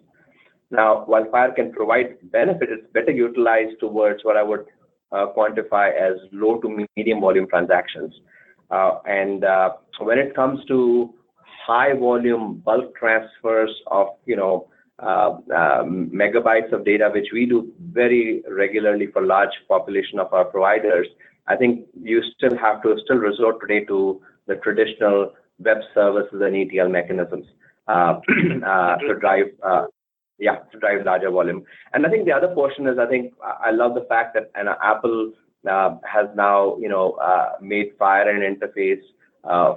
Now, 0.71 1.05
while 1.07 1.25
FHIR 1.25 1.55
can 1.55 1.73
provide 1.73 2.17
benefit, 2.31 2.69
it's 2.71 2.93
better 2.93 3.13
utilized 3.13 3.79
towards 3.81 4.25
what 4.25 4.37
I 4.37 4.43
would 4.43 4.67
quantify 5.37 5.89
as 5.95 6.15
low 6.33 6.59
to 6.61 6.87
medium 6.97 7.21
volume 7.21 7.49
transactions. 7.49 8.13
And 8.71 9.45
when 10.01 10.19
it 10.19 10.35
comes 10.35 10.65
to 10.67 11.15
high 11.67 11.95
volume 11.95 12.63
bulk 12.65 12.95
transfers 12.97 13.71
of, 13.89 14.09
you 14.25 14.37
know, 14.37 14.69
uh, 14.99 15.37
megabytes 15.85 16.73
of 16.73 16.85
data, 16.85 17.11
which 17.13 17.29
we 17.33 17.47
do 17.47 17.73
very 17.93 18.43
regularly 18.51 19.09
for 19.13 19.23
large 19.27 19.51
population 19.69 20.19
of 20.19 20.33
our 20.33 20.45
providers, 20.45 21.07
I 21.49 21.57
think 21.57 21.87
you 22.01 22.23
still 22.37 22.57
have 22.57 22.83
to 22.83 22.97
still 23.05 23.19
resort 23.19 23.57
today 23.61 23.85
to 23.87 24.21
the 24.47 24.57
traditional 24.57 25.33
web 25.59 25.79
services 25.95 26.41
and 26.43 26.57
ETL 26.57 26.89
mechanisms 26.89 27.47
uh, 27.89 28.21
uh, 28.67 28.97
to 28.97 29.15
drive 29.21 29.47
yeah 30.39 30.57
to 30.73 30.79
drive 30.79 31.05
larger 31.05 31.31
volume. 31.31 31.65
And 31.93 32.07
I 32.07 32.11
think 32.11 32.27
the 32.27 32.33
other 32.33 32.49
portion 32.49 32.87
is 32.87 32.99
I 32.99 33.07
think 33.07 33.35
I 33.43 33.71
love 33.71 33.95
the 33.95 34.07
fact 34.09 34.35
that 34.35 34.51
and 34.55 34.69
uh, 34.69 34.77
Apple 34.83 35.33
uh, 35.69 35.97
has 36.05 36.27
now 36.35 36.77
you 36.79 36.89
know 36.89 37.13
uh, 37.13 37.53
made 37.61 37.97
FHIR 37.99 38.29
an 38.29 38.43
interface 38.55 39.03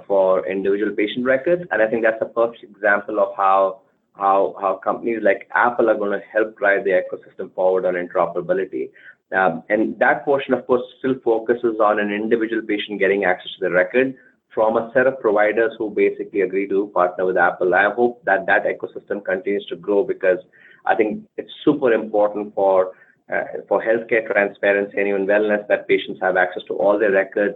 for 0.06 0.46
individual 0.48 0.94
patient 0.94 1.24
records, 1.24 1.62
and 1.70 1.82
I 1.82 1.88
think 1.88 2.02
that's 2.02 2.20
a 2.20 2.26
perfect 2.26 2.64
example 2.64 3.20
of 3.20 3.36
how 3.36 3.80
how 4.14 4.56
how 4.60 4.80
companies 4.82 5.20
like 5.22 5.48
Apple 5.54 5.88
are 5.88 5.96
going 5.96 6.18
to 6.18 6.26
help 6.26 6.58
drive 6.58 6.84
the 6.84 6.90
ecosystem 6.90 7.54
forward 7.54 7.84
on 7.84 7.94
interoperability. 7.94 8.90
Um, 9.32 9.62
and 9.68 9.96
that 10.00 10.24
portion, 10.24 10.54
of 10.54 10.66
course, 10.66 10.82
still 10.98 11.14
focuses 11.24 11.78
on 11.80 12.00
an 12.00 12.12
individual 12.12 12.62
patient 12.66 12.98
getting 12.98 13.24
access 13.24 13.52
to 13.58 13.68
the 13.68 13.70
record 13.70 14.16
from 14.54 14.76
a 14.76 14.90
set 14.92 15.06
of 15.06 15.20
providers 15.20 15.72
who 15.78 15.90
basically 15.90 16.40
agree 16.40 16.68
to 16.68 16.90
partner 16.94 17.24
with 17.24 17.36
Apple. 17.36 17.74
I 17.74 17.90
hope 17.94 18.24
that 18.24 18.46
that 18.46 18.64
ecosystem 18.64 19.24
continues 19.24 19.64
to 19.66 19.76
grow 19.76 20.04
because 20.04 20.38
I 20.86 20.94
think 20.94 21.24
it's 21.36 21.52
super 21.64 21.92
important 21.92 22.54
for 22.54 22.92
uh, 23.32 23.44
for 23.68 23.80
healthcare 23.80 24.26
transparency 24.26 24.98
and 24.98 25.06
even 25.06 25.26
wellness 25.26 25.66
that 25.68 25.86
patients 25.86 26.18
have 26.20 26.36
access 26.36 26.64
to 26.66 26.74
all 26.74 26.98
their 26.98 27.12
records 27.12 27.54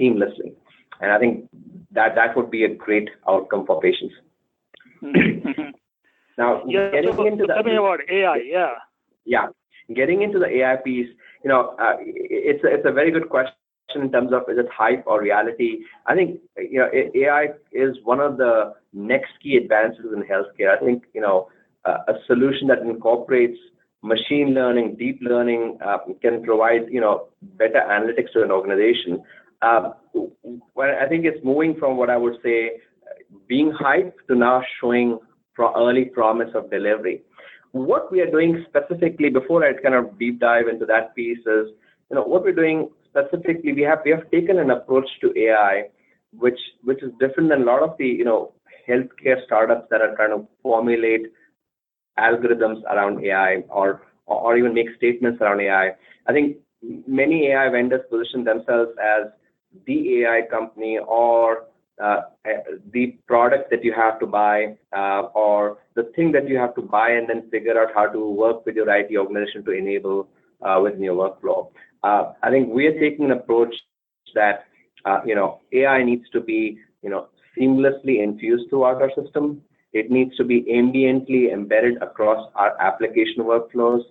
seamlessly. 0.00 0.52
And 1.00 1.12
I 1.12 1.18
think 1.18 1.48
that 1.92 2.14
that 2.16 2.36
would 2.36 2.50
be 2.50 2.64
a 2.64 2.74
great 2.74 3.08
outcome 3.28 3.64
for 3.66 3.80
patients. 3.80 4.14
Mm-hmm. 5.02 5.70
Now, 6.38 6.62
yeah, 6.66 6.90
getting 6.90 7.14
so, 7.14 7.26
into 7.26 7.44
the 7.46 7.52
tell 7.52 7.62
me 7.62 7.76
about 7.76 8.00
AI. 8.10 8.40
Yeah. 8.46 8.72
Yeah, 9.26 9.46
getting 9.94 10.22
into 10.22 10.38
the 10.38 10.46
AI 10.46 10.76
piece, 10.76 11.08
you 11.44 11.50
know, 11.50 11.76
uh, 11.78 11.96
it's 12.00 12.64
a, 12.64 12.68
it's 12.68 12.86
a 12.86 12.90
very 12.90 13.10
good 13.10 13.28
question 13.28 13.54
in 14.00 14.10
terms 14.10 14.32
of 14.32 14.42
is 14.48 14.58
it 14.58 14.66
hype 14.74 15.04
or 15.06 15.20
reality. 15.20 15.80
I 16.06 16.14
think 16.14 16.40
you 16.56 16.78
know 16.78 16.88
AI 16.92 17.48
is 17.72 17.96
one 18.04 18.20
of 18.20 18.36
the 18.36 18.74
next 18.92 19.32
key 19.42 19.56
advances 19.56 20.06
in 20.14 20.22
healthcare. 20.22 20.76
I 20.76 20.84
think 20.84 21.04
you 21.14 21.20
know 21.20 21.48
uh, 21.84 21.98
a 22.08 22.14
solution 22.26 22.68
that 22.68 22.78
incorporates 22.80 23.58
machine 24.02 24.54
learning, 24.54 24.96
deep 24.98 25.18
learning 25.22 25.78
uh, 25.84 25.98
can 26.20 26.42
provide 26.42 26.82
you 26.90 27.00
know 27.00 27.28
better 27.42 27.80
analytics 27.88 28.32
to 28.32 28.42
an 28.42 28.50
organization. 28.50 29.22
Uh, 29.62 29.90
I 30.78 31.06
think 31.08 31.24
it's 31.24 31.44
moving 31.44 31.76
from 31.78 31.96
what 31.96 32.10
I 32.10 32.16
would 32.16 32.36
say 32.42 32.72
being 33.46 33.70
hype 33.70 34.16
to 34.28 34.34
now 34.34 34.62
showing 34.80 35.18
early 35.76 36.06
promise 36.06 36.50
of 36.54 36.70
delivery. 36.70 37.22
What 37.72 38.10
we 38.10 38.20
are 38.20 38.30
doing 38.30 38.64
specifically, 38.68 39.30
before 39.30 39.64
I 39.64 39.72
kind 39.80 39.94
of 39.94 40.18
deep 40.18 40.40
dive 40.40 40.66
into 40.68 40.84
that 40.86 41.14
piece, 41.14 41.38
is 41.38 41.68
you 42.10 42.16
know 42.16 42.22
what 42.22 42.42
we're 42.42 42.54
doing 42.54 42.90
specifically. 43.12 43.72
We 43.72 43.82
have 43.82 44.00
we 44.04 44.10
have 44.10 44.30
taken 44.30 44.58
an 44.58 44.70
approach 44.70 45.08
to 45.20 45.32
AI, 45.38 45.88
which 46.32 46.58
which 46.82 47.02
is 47.02 47.12
different 47.20 47.50
than 47.50 47.62
a 47.62 47.64
lot 47.64 47.82
of 47.82 47.96
the 47.98 48.06
you 48.06 48.24
know 48.24 48.52
healthcare 48.88 49.44
startups 49.44 49.86
that 49.90 50.00
are 50.00 50.14
trying 50.16 50.30
to 50.30 50.46
formulate 50.62 51.26
algorithms 52.18 52.82
around 52.84 53.24
AI 53.24 53.62
or 53.68 54.02
or 54.26 54.56
even 54.56 54.74
make 54.74 54.88
statements 54.96 55.40
around 55.40 55.60
AI. 55.60 55.92
I 56.26 56.32
think 56.32 56.56
many 57.06 57.48
AI 57.48 57.68
vendors 57.68 58.02
position 58.10 58.44
themselves 58.44 58.90
as 59.02 59.30
the 59.86 60.22
AI 60.22 60.42
company 60.50 60.98
or 60.98 61.64
uh, 62.02 62.22
the 62.92 63.18
product 63.26 63.70
that 63.70 63.84
you 63.84 63.92
have 63.92 64.18
to 64.20 64.26
buy 64.26 64.76
uh, 64.96 65.22
or 65.34 65.78
the 65.94 66.04
thing 66.16 66.32
that 66.32 66.48
you 66.48 66.56
have 66.56 66.74
to 66.74 66.82
buy 66.82 67.10
and 67.10 67.28
then 67.28 67.48
figure 67.50 67.80
out 67.80 67.88
how 67.94 68.06
to 68.06 68.28
work 68.28 68.64
with 68.66 68.74
your 68.74 68.88
IT 68.90 69.16
organization 69.16 69.64
to 69.64 69.72
enable 69.72 70.28
Uh, 70.64 70.80
within 70.80 71.02
your 71.02 71.16
workflow. 71.16 71.70
Uh, 72.04 72.34
I 72.42 72.50
think 72.50 72.68
we 72.72 72.86
are 72.86 72.98
taking 73.00 73.24
an 73.24 73.32
approach 73.32 73.74
that 74.34 74.66
uh, 75.04 75.18
you 75.26 75.34
know 75.34 75.60
AI 75.72 76.04
needs 76.04 76.28
to 76.30 76.40
be 76.40 76.78
you 77.02 77.10
know 77.10 77.28
seamlessly 77.58 78.22
infused 78.22 78.70
throughout 78.70 79.02
our 79.02 79.10
system. 79.20 79.60
It 79.92 80.10
needs 80.10 80.36
to 80.36 80.44
be 80.44 80.62
ambiently 80.62 81.52
embedded 81.52 82.00
across 82.00 82.48
our 82.54 82.80
application 82.80 83.42
workflows. 83.42 84.02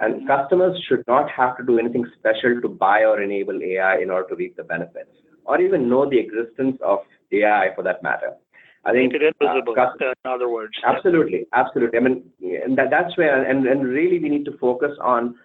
And 0.00 0.26
customers 0.26 0.76
should 0.88 1.04
not 1.06 1.30
have 1.30 1.56
to 1.58 1.64
do 1.64 1.78
anything 1.78 2.04
special 2.18 2.60
to 2.60 2.68
buy 2.68 3.04
or 3.04 3.22
enable 3.22 3.62
AI 3.62 3.98
in 3.98 4.10
order 4.10 4.30
to 4.30 4.34
reap 4.34 4.56
the 4.56 4.64
benefits 4.64 5.10
or 5.44 5.60
even 5.60 5.88
know 5.88 6.10
the 6.10 6.18
existence 6.18 6.78
of 6.84 6.98
AI 7.30 7.68
for 7.76 7.84
that 7.84 8.02
matter. 8.02 8.32
I 8.84 8.90
think 8.90 9.12
Make 9.12 9.22
it 9.22 9.34
invisible, 9.40 9.76
uh, 9.78 9.92
in 10.00 10.30
other 10.30 10.48
words. 10.48 10.72
Absolutely, 10.84 11.46
absolutely. 11.52 11.96
I 11.96 12.02
mean, 12.02 12.24
that, 12.74 12.90
that's 12.90 13.16
where, 13.16 13.48
and, 13.48 13.64
and 13.66 13.84
really 13.86 14.18
we 14.18 14.28
need 14.28 14.44
to 14.46 14.58
focus 14.58 14.90
on 15.00 15.36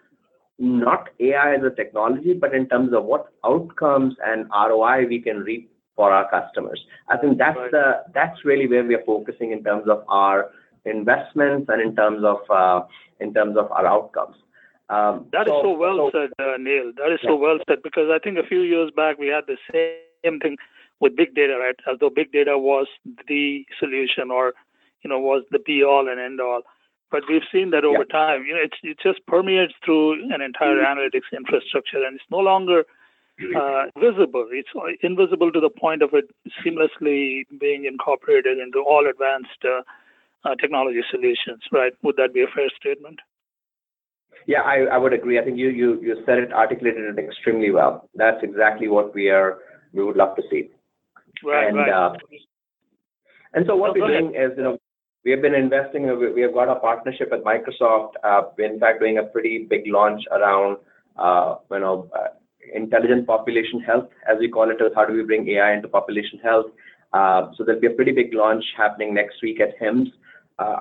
not 0.59 1.09
AI 1.19 1.55
as 1.55 1.63
a 1.63 1.69
technology, 1.69 2.33
but 2.33 2.53
in 2.53 2.67
terms 2.67 2.93
of 2.93 3.05
what 3.05 3.31
outcomes 3.45 4.15
and 4.25 4.47
ROI 4.51 5.05
we 5.07 5.21
can 5.21 5.39
reap 5.39 5.71
for 5.95 6.11
our 6.11 6.29
customers. 6.29 6.83
I 7.09 7.17
think 7.17 7.37
that's 7.37 7.57
right. 7.57 7.71
the 7.71 8.03
that's 8.13 8.45
really 8.45 8.67
where 8.67 8.83
we 8.83 8.95
are 8.95 9.03
focusing 9.05 9.51
in 9.51 9.63
terms 9.63 9.87
of 9.89 10.03
our 10.07 10.51
investments 10.85 11.67
and 11.69 11.81
in 11.81 11.95
terms 11.95 12.23
of 12.23 12.37
uh, 12.49 12.85
in 13.19 13.33
terms 13.33 13.57
of 13.57 13.71
our 13.71 13.85
outcomes. 13.85 14.35
Um, 14.89 15.25
that 15.33 15.47
is 15.47 15.53
so 15.61 15.75
well 15.75 16.09
said, 16.13 16.29
uh, 16.39 16.55
Neal. 16.57 16.93
That 16.95 17.11
is 17.11 17.19
so 17.21 17.35
well 17.35 17.57
said 17.67 17.79
because 17.83 18.09
I 18.09 18.19
think 18.19 18.37
a 18.37 18.47
few 18.47 18.61
years 18.61 18.89
back 18.95 19.17
we 19.17 19.27
had 19.27 19.43
the 19.45 19.57
same 19.73 20.39
thing 20.39 20.55
with 20.99 21.15
big 21.15 21.35
data, 21.35 21.57
right? 21.59 21.75
As 21.91 21.99
though 21.99 22.09
big 22.09 22.31
data 22.31 22.57
was 22.57 22.87
the 23.27 23.65
solution 23.79 24.31
or 24.31 24.53
you 25.01 25.09
know 25.09 25.19
was 25.19 25.43
the 25.51 25.59
be 25.59 25.83
all 25.83 26.07
and 26.07 26.19
end 26.19 26.39
all. 26.39 26.61
But 27.09 27.23
we've 27.29 27.47
seen 27.51 27.71
that 27.71 27.85
over 27.85 28.05
yeah. 28.07 28.19
time. 28.19 28.45
You 28.45 28.53
know, 28.55 28.61
it's 28.63 28.77
it 28.83 28.97
just 29.01 29.25
permeates 29.27 29.73
through 29.83 30.33
an 30.33 30.41
entire 30.41 30.75
mm-hmm. 30.75 30.99
analytics 30.99 31.31
infrastructure, 31.35 32.03
and 32.03 32.15
it's 32.15 32.31
no 32.31 32.39
longer 32.39 32.83
uh, 33.55 33.85
visible. 33.97 34.47
It's 34.51 34.69
invisible 35.01 35.51
to 35.51 35.59
the 35.59 35.69
point 35.69 36.01
of 36.01 36.09
it 36.13 36.25
seamlessly 36.59 37.43
being 37.59 37.85
incorporated 37.85 38.57
into 38.57 38.79
all 38.79 39.07
advanced 39.09 39.63
uh, 39.63 39.83
uh, 40.43 40.55
technology 40.55 41.01
solutions. 41.09 41.63
Right? 41.71 41.93
Would 42.03 42.17
that 42.17 42.33
be 42.33 42.41
a 42.41 42.47
fair 42.53 42.69
statement? 42.75 43.19
Yeah, 44.45 44.61
I, 44.61 44.85
I 44.91 44.97
would 44.97 45.13
agree. 45.13 45.39
I 45.39 45.43
think 45.43 45.57
you, 45.57 45.69
you 45.69 46.01
you 46.01 46.15
said 46.25 46.39
it, 46.39 46.53
articulated 46.53 47.17
it 47.17 47.23
extremely 47.23 47.71
well. 47.71 48.09
That's 48.15 48.41
exactly 48.43 48.87
what 48.87 49.13
we 49.13 49.29
are 49.29 49.59
we 49.93 50.03
would 50.03 50.15
love 50.17 50.35
to 50.35 50.43
see. 50.49 50.69
Right, 51.43 51.67
and, 51.67 51.77
right. 51.77 51.89
Uh, 51.89 52.13
and 53.53 53.65
so 53.67 53.75
what 53.75 53.93
we're 53.95 54.07
doing 54.07 54.35
is, 54.35 54.51
you 54.57 54.63
know, 54.63 54.77
we 55.27 55.31
have 55.31 55.41
been 55.41 55.55
investing. 55.55 56.03
We 56.33 56.41
have 56.41 56.53
got 56.53 56.69
a 56.69 56.75
partnership 56.79 57.31
with 57.31 57.43
Microsoft. 57.43 58.13
Uh, 58.23 58.43
in 58.59 58.79
fact 58.79 59.01
doing 59.01 59.17
a 59.17 59.23
pretty 59.23 59.67
big 59.69 59.81
launch 59.85 60.23
around, 60.31 60.77
uh, 61.17 61.55
you 61.69 61.79
know, 61.81 62.09
uh, 62.17 62.29
intelligent 62.73 63.27
population 63.27 63.81
health, 63.81 64.07
as 64.25 64.37
we 64.39 64.47
call 64.47 64.69
it. 64.71 64.77
How 64.95 65.03
do 65.03 65.13
we 65.13 65.23
bring 65.23 65.45
AI 65.49 65.73
into 65.73 65.89
population 65.89 66.39
health? 66.39 66.67
So 67.13 67.65
there'll 67.65 67.81
be 67.81 67.87
a 67.87 67.97
pretty 67.99 68.13
big 68.13 68.33
launch 68.33 68.63
happening 68.77 69.13
next 69.13 69.41
week 69.43 69.59
at 69.59 69.77
HIMSS 69.81 70.07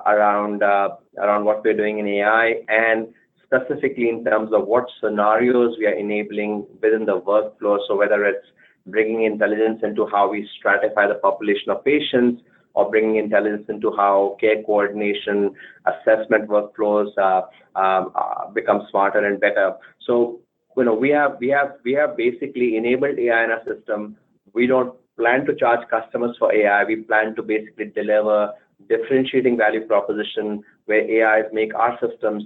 around 0.05 0.63
around 0.63 1.43
what 1.43 1.61
we're 1.65 1.75
doing 1.75 1.99
in 1.99 2.07
AI 2.07 2.53
and 2.69 3.09
specifically 3.43 4.07
in 4.07 4.23
terms 4.23 4.53
of 4.53 4.65
what 4.65 4.85
scenarios 5.01 5.75
we 5.77 5.87
are 5.87 5.97
enabling 6.05 6.65
within 6.81 7.05
the 7.05 7.19
workflow. 7.19 7.79
So 7.85 7.97
whether 7.97 8.23
it's 8.23 8.47
bringing 8.85 9.23
intelligence 9.23 9.81
into 9.83 10.07
how 10.07 10.31
we 10.31 10.49
stratify 10.57 11.09
the 11.09 11.19
population 11.21 11.69
of 11.69 11.83
patients 11.83 12.43
or 12.77 12.89
bringing 12.91 13.15
intelligence 13.15 13.65
into 13.69 13.91
how 13.97 14.37
care 14.39 14.61
coordination 14.63 15.51
assessment 15.91 16.47
workflows 16.47 17.09
uh, 17.17 17.41
uh, 17.75 18.49
become 18.53 18.85
smarter 18.91 19.25
and 19.25 19.39
better. 19.39 19.73
So, 20.05 20.39
you 20.77 20.83
know, 20.83 20.93
we 20.93 21.09
have 21.09 21.37
we 21.39 21.47
have 21.49 21.71
we 21.83 21.93
have 21.93 22.15
basically 22.15 22.77
enabled 22.77 23.17
AI 23.17 23.45
in 23.45 23.51
our 23.51 23.63
system. 23.65 24.15
We 24.53 24.67
don't 24.67 24.93
plan 25.17 25.45
to 25.47 25.55
charge 25.55 25.87
customers 25.89 26.35
for 26.37 26.53
AI. 26.53 26.83
We 26.83 26.97
plan 26.97 27.35
to 27.37 27.41
basically 27.41 27.85
deliver 27.95 28.51
differentiating 28.87 29.57
value 29.57 29.87
proposition 29.87 30.63
where 30.85 31.01
AIs 31.01 31.45
make 31.51 31.73
our 31.73 31.97
systems 31.99 32.43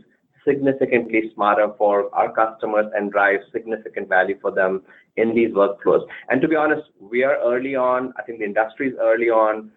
significantly 0.48 1.30
smarter 1.36 1.68
for 1.78 2.14
our 2.16 2.32
customers 2.32 2.86
and 2.96 3.12
drive 3.12 3.42
significant 3.52 4.08
value 4.08 4.38
for 4.42 4.52
them 4.52 4.82
in 5.18 5.36
these 5.36 5.52
workflows. 5.52 6.08
And 6.30 6.42
to 6.42 6.48
be 6.48 6.56
honest, 6.56 6.84
we 7.00 7.24
are 7.26 7.38
early 7.44 7.76
on. 7.76 8.14
I 8.18 8.24
think 8.24 8.40
the 8.40 8.46
industry 8.46 8.88
is 8.90 8.96
early 9.00 9.30
on. 9.30 9.72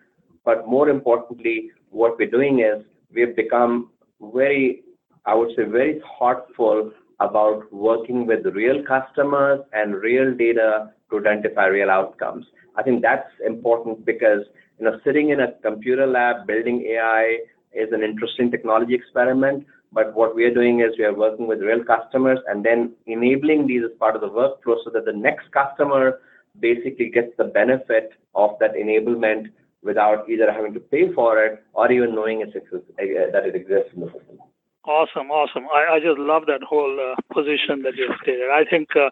But 0.45 0.69
more 0.69 0.89
importantly, 0.89 1.71
what 1.91 2.19
we're 2.19 2.31
doing 2.31 2.61
is 2.61 2.85
we've 3.15 3.35
become 3.35 3.91
very, 4.21 4.83
I 5.27 5.35
would 5.35 5.51
say, 5.57 5.65
very 5.65 6.01
thoughtful 6.19 6.93
about 7.21 7.73
working 7.73 8.27
with 8.27 8.45
real 8.47 8.83
customers 8.85 9.61
and 9.73 9.95
real 9.95 10.35
data 10.35 10.91
to 11.11 11.19
identify 11.19 11.67
real 11.67 11.91
outcomes. 11.91 12.47
I 12.77 12.83
think 12.83 13.03
that's 13.03 13.31
important 13.47 14.05
because 14.05 14.43
you 14.79 14.85
know 14.85 14.99
sitting 15.05 15.31
in 15.31 15.41
a 15.41 15.53
computer 15.63 16.07
lab 16.07 16.47
building 16.47 16.85
AI 16.91 17.39
is 17.73 17.93
an 17.93 18.03
interesting 18.03 18.51
technology 18.51 18.95
experiment, 18.95 19.65
but 19.93 20.15
what 20.15 20.35
we 20.35 20.45
are 20.45 20.53
doing 20.53 20.81
is 20.81 20.99
we 20.99 21.05
are 21.05 21.15
working 21.15 21.47
with 21.47 21.61
real 21.61 21.85
customers 21.85 22.39
and 22.49 22.65
then 22.65 22.93
enabling 23.07 23.67
these 23.67 23.83
as 23.85 23.97
part 23.99 24.17
of 24.17 24.21
the 24.21 24.29
workflow 24.29 24.77
so 24.85 24.91
that 24.93 25.05
the 25.05 25.13
next 25.13 25.51
customer 25.53 26.21
basically 26.61 27.11
gets 27.11 27.33
the 27.39 27.45
benefit 27.45 28.13
of 28.35 28.51
that 28.61 28.75
enablement 28.75 29.47
without 29.85 30.29
either 30.29 30.51
having 30.51 30.75
to 30.75 30.81
pay 30.81 31.13
for 31.13 31.43
it 31.45 31.63
or 31.75 31.93
even 31.93 32.15
knowing 32.15 32.41
it's, 32.41 32.57
uh, 32.57 32.79
that 32.99 33.45
it 33.47 33.55
exists 33.55 33.91
in 33.95 34.01
the 34.01 34.07
system. 34.07 34.39
Awesome, 34.85 35.31
awesome. 35.31 35.65
I, 35.73 35.97
I 35.97 36.01
just 36.01 36.19
love 36.19 36.45
that 36.47 36.63
whole 36.63 36.99
uh, 37.01 37.15
position 37.33 37.83
that 37.83 37.97
you 37.97 38.09
stated. 38.23 38.51
I 38.51 38.65
think 38.69 38.89
uh, 38.97 39.11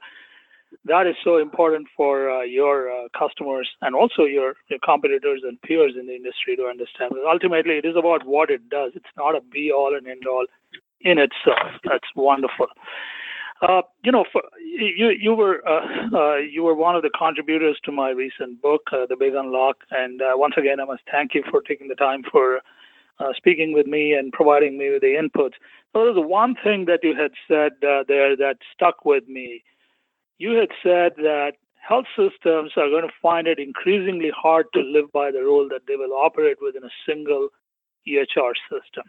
that 0.85 1.07
is 1.07 1.15
so 1.25 1.39
important 1.39 1.89
for 1.97 2.31
uh, 2.31 2.43
your 2.43 2.91
uh, 2.91 3.09
customers 3.19 3.69
and 3.81 3.95
also 3.95 4.25
your, 4.25 4.55
your 4.69 4.79
competitors 4.85 5.43
and 5.45 5.61
peers 5.63 5.95
in 5.99 6.07
the 6.07 6.15
industry 6.15 6.57
to 6.57 6.65
understand. 6.65 7.13
Ultimately, 7.27 7.77
it 7.77 7.85
is 7.85 7.97
about 7.97 8.27
what 8.27 8.51
it 8.51 8.69
does. 8.69 8.93
It's 8.95 9.15
not 9.17 9.37
a 9.37 9.41
be 9.41 9.73
all 9.73 9.95
and 9.97 10.07
end 10.07 10.25
all 10.27 10.47
in 11.01 11.19
itself. 11.19 11.81
That's 11.85 12.09
wonderful. 12.17 12.67
Uh, 13.63 13.83
you 14.03 14.11
know, 14.11 14.25
for, 14.33 14.43
you 14.61 15.11
you 15.11 15.35
were 15.35 15.63
uh, 15.67 16.17
uh, 16.17 16.37
you 16.37 16.65
were 16.65 16.75
one 16.75 16.97
of 16.97 17.03
the 17.03 17.11
contributors 17.17 17.79
to 17.85 17.93
my 17.93 18.11
recent 18.11 18.61
book, 18.61 18.83
uh, 18.93 19.07
The 19.09 19.17
Big 19.17 19.35
Unlock, 19.35 19.77
and 19.93 20.21
uh, 20.21 20.33
once 20.35 20.55
again, 20.57 20.81
I 20.81 20.85
must 20.85 21.03
thank 21.11 21.35
you 21.35 21.45
for 21.49 21.63
taking 21.63 21.87
the 21.87 21.95
time 21.95 22.25
for 22.31 22.61
speaking 23.37 23.73
with 23.73 23.87
me 23.87 24.15
and 24.15 24.33
providing 24.33 24.77
me 24.77 24.91
with 24.91 25.03
the 25.03 25.15
inputs. 25.15 25.53
So 25.93 26.05
there's 26.05 26.17
one 26.17 26.57
thing 26.65 26.87
that 26.87 27.05
you 27.05 27.15
had 27.15 27.31
said 27.47 27.73
there 27.81 28.37
that 28.37 28.57
stuck 28.75 29.05
with 29.05 29.29
me. 29.29 29.63
You 30.39 30.55
had 30.55 30.71
said 30.83 31.13
that 31.19 31.53
health 31.77 32.07
systems 32.17 32.73
are 32.77 32.89
going 32.89 33.07
to 33.07 33.15
find 33.23 33.47
it 33.47 33.61
increasingly 33.61 34.33
hard 34.37 34.67
to 34.75 34.81
live 34.81 35.13
by 35.13 35.31
the 35.31 35.39
rule 35.39 35.69
that 35.71 35.83
they 35.87 35.95
will 35.95 36.15
operate 36.15 36.57
within 36.61 36.83
a 36.83 36.91
single 37.07 37.51
EHR 38.09 38.55
system 38.69 39.05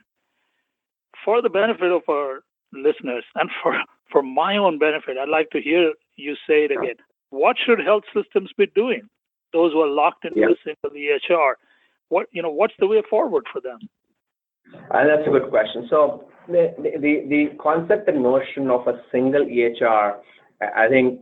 for 1.25 1.41
the 1.41 1.49
benefit 1.49 1.91
of 1.91 2.03
our 2.07 2.43
listeners 2.73 3.23
and 3.35 3.49
for, 3.61 3.75
for 4.11 4.23
my 4.23 4.57
own 4.57 4.79
benefit, 4.79 5.17
I'd 5.17 5.29
like 5.29 5.49
to 5.51 5.61
hear 5.61 5.93
you 6.15 6.35
say 6.47 6.65
it 6.65 6.71
again. 6.71 6.95
What 7.29 7.55
should 7.63 7.79
health 7.79 8.03
systems 8.13 8.51
be 8.57 8.67
doing? 8.67 9.01
Those 9.53 9.73
who 9.73 9.81
are 9.81 9.89
locked 9.89 10.25
into 10.25 10.41
a 10.41 10.55
single 10.63 10.97
EHR. 10.97 11.53
What 12.09 12.27
you 12.31 12.41
know, 12.41 12.51
what's 12.51 12.73
the 12.79 12.87
way 12.87 13.01
forward 13.09 13.45
for 13.51 13.61
them? 13.61 13.79
And 14.91 15.09
that's 15.09 15.27
a 15.27 15.31
good 15.31 15.49
question. 15.49 15.87
So 15.89 16.25
the, 16.47 16.73
the 16.77 17.25
the 17.27 17.57
concept 17.61 18.07
and 18.07 18.21
notion 18.21 18.69
of 18.69 18.87
a 18.87 19.01
single 19.11 19.45
EHR, 19.45 20.17
I 20.61 20.87
think 20.89 21.21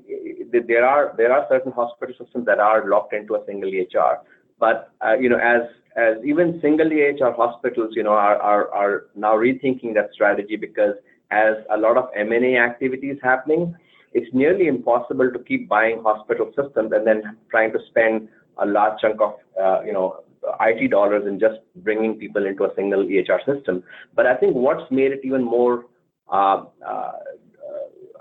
there 0.52 0.86
are 0.86 1.14
there 1.18 1.32
are 1.32 1.46
certain 1.50 1.72
hospital 1.72 2.16
systems 2.20 2.46
that 2.46 2.60
are 2.60 2.90
locked 2.90 3.14
into 3.14 3.36
a 3.36 3.46
single 3.46 3.70
EHR. 3.70 4.18
But 4.60 4.92
uh, 5.06 5.14
you 5.14 5.30
know, 5.30 5.38
as 5.38 5.62
as 5.96 6.16
even 6.26 6.60
single 6.62 6.88
EHR 6.88 7.36
hospitals, 7.36 7.94
you 7.96 8.04
know, 8.04 8.12
are, 8.12 8.38
are, 8.38 8.74
are 8.74 9.06
now 9.16 9.34
rethinking 9.34 9.94
that 9.94 10.10
strategy 10.14 10.56
because 10.56 10.96
as 11.32 11.56
a 11.74 11.78
lot 11.78 11.98
of 11.98 12.10
M&A 12.15 12.58
activity 12.58 13.10
is 13.10 13.17
happening, 13.24 13.76
it's 14.13 14.34
nearly 14.34 14.67
impossible 14.67 15.32
to 15.32 15.39
keep 15.39 15.70
buying 15.70 16.04
hospital 16.04 16.52
systems 16.56 16.91
and 16.91 17.08
then 17.08 17.38
trying 17.50 17.72
to 17.72 17.80
spend 17.89 18.28
a 18.58 18.65
large 18.65 19.00
chunk 19.00 19.22
of, 19.22 19.36
uh, 19.62 19.82
you 19.84 19.94
know, 19.94 20.24
IT 20.60 20.89
dollars 20.89 21.24
in 21.28 21.39
just 21.39 21.60
bringing 21.78 22.15
people 22.15 22.46
into 22.46 22.65
a 22.65 22.76
single 22.76 23.06
EHR 23.06 23.39
system. 23.46 23.84
But 24.15 24.26
I 24.26 24.36
think 24.36 24.56
what's 24.56 24.89
made 24.91 25.12
it 25.12 25.22
even 25.24 25.44
more, 25.44 25.86
uh, 26.30 26.63
uh, 26.86 27.12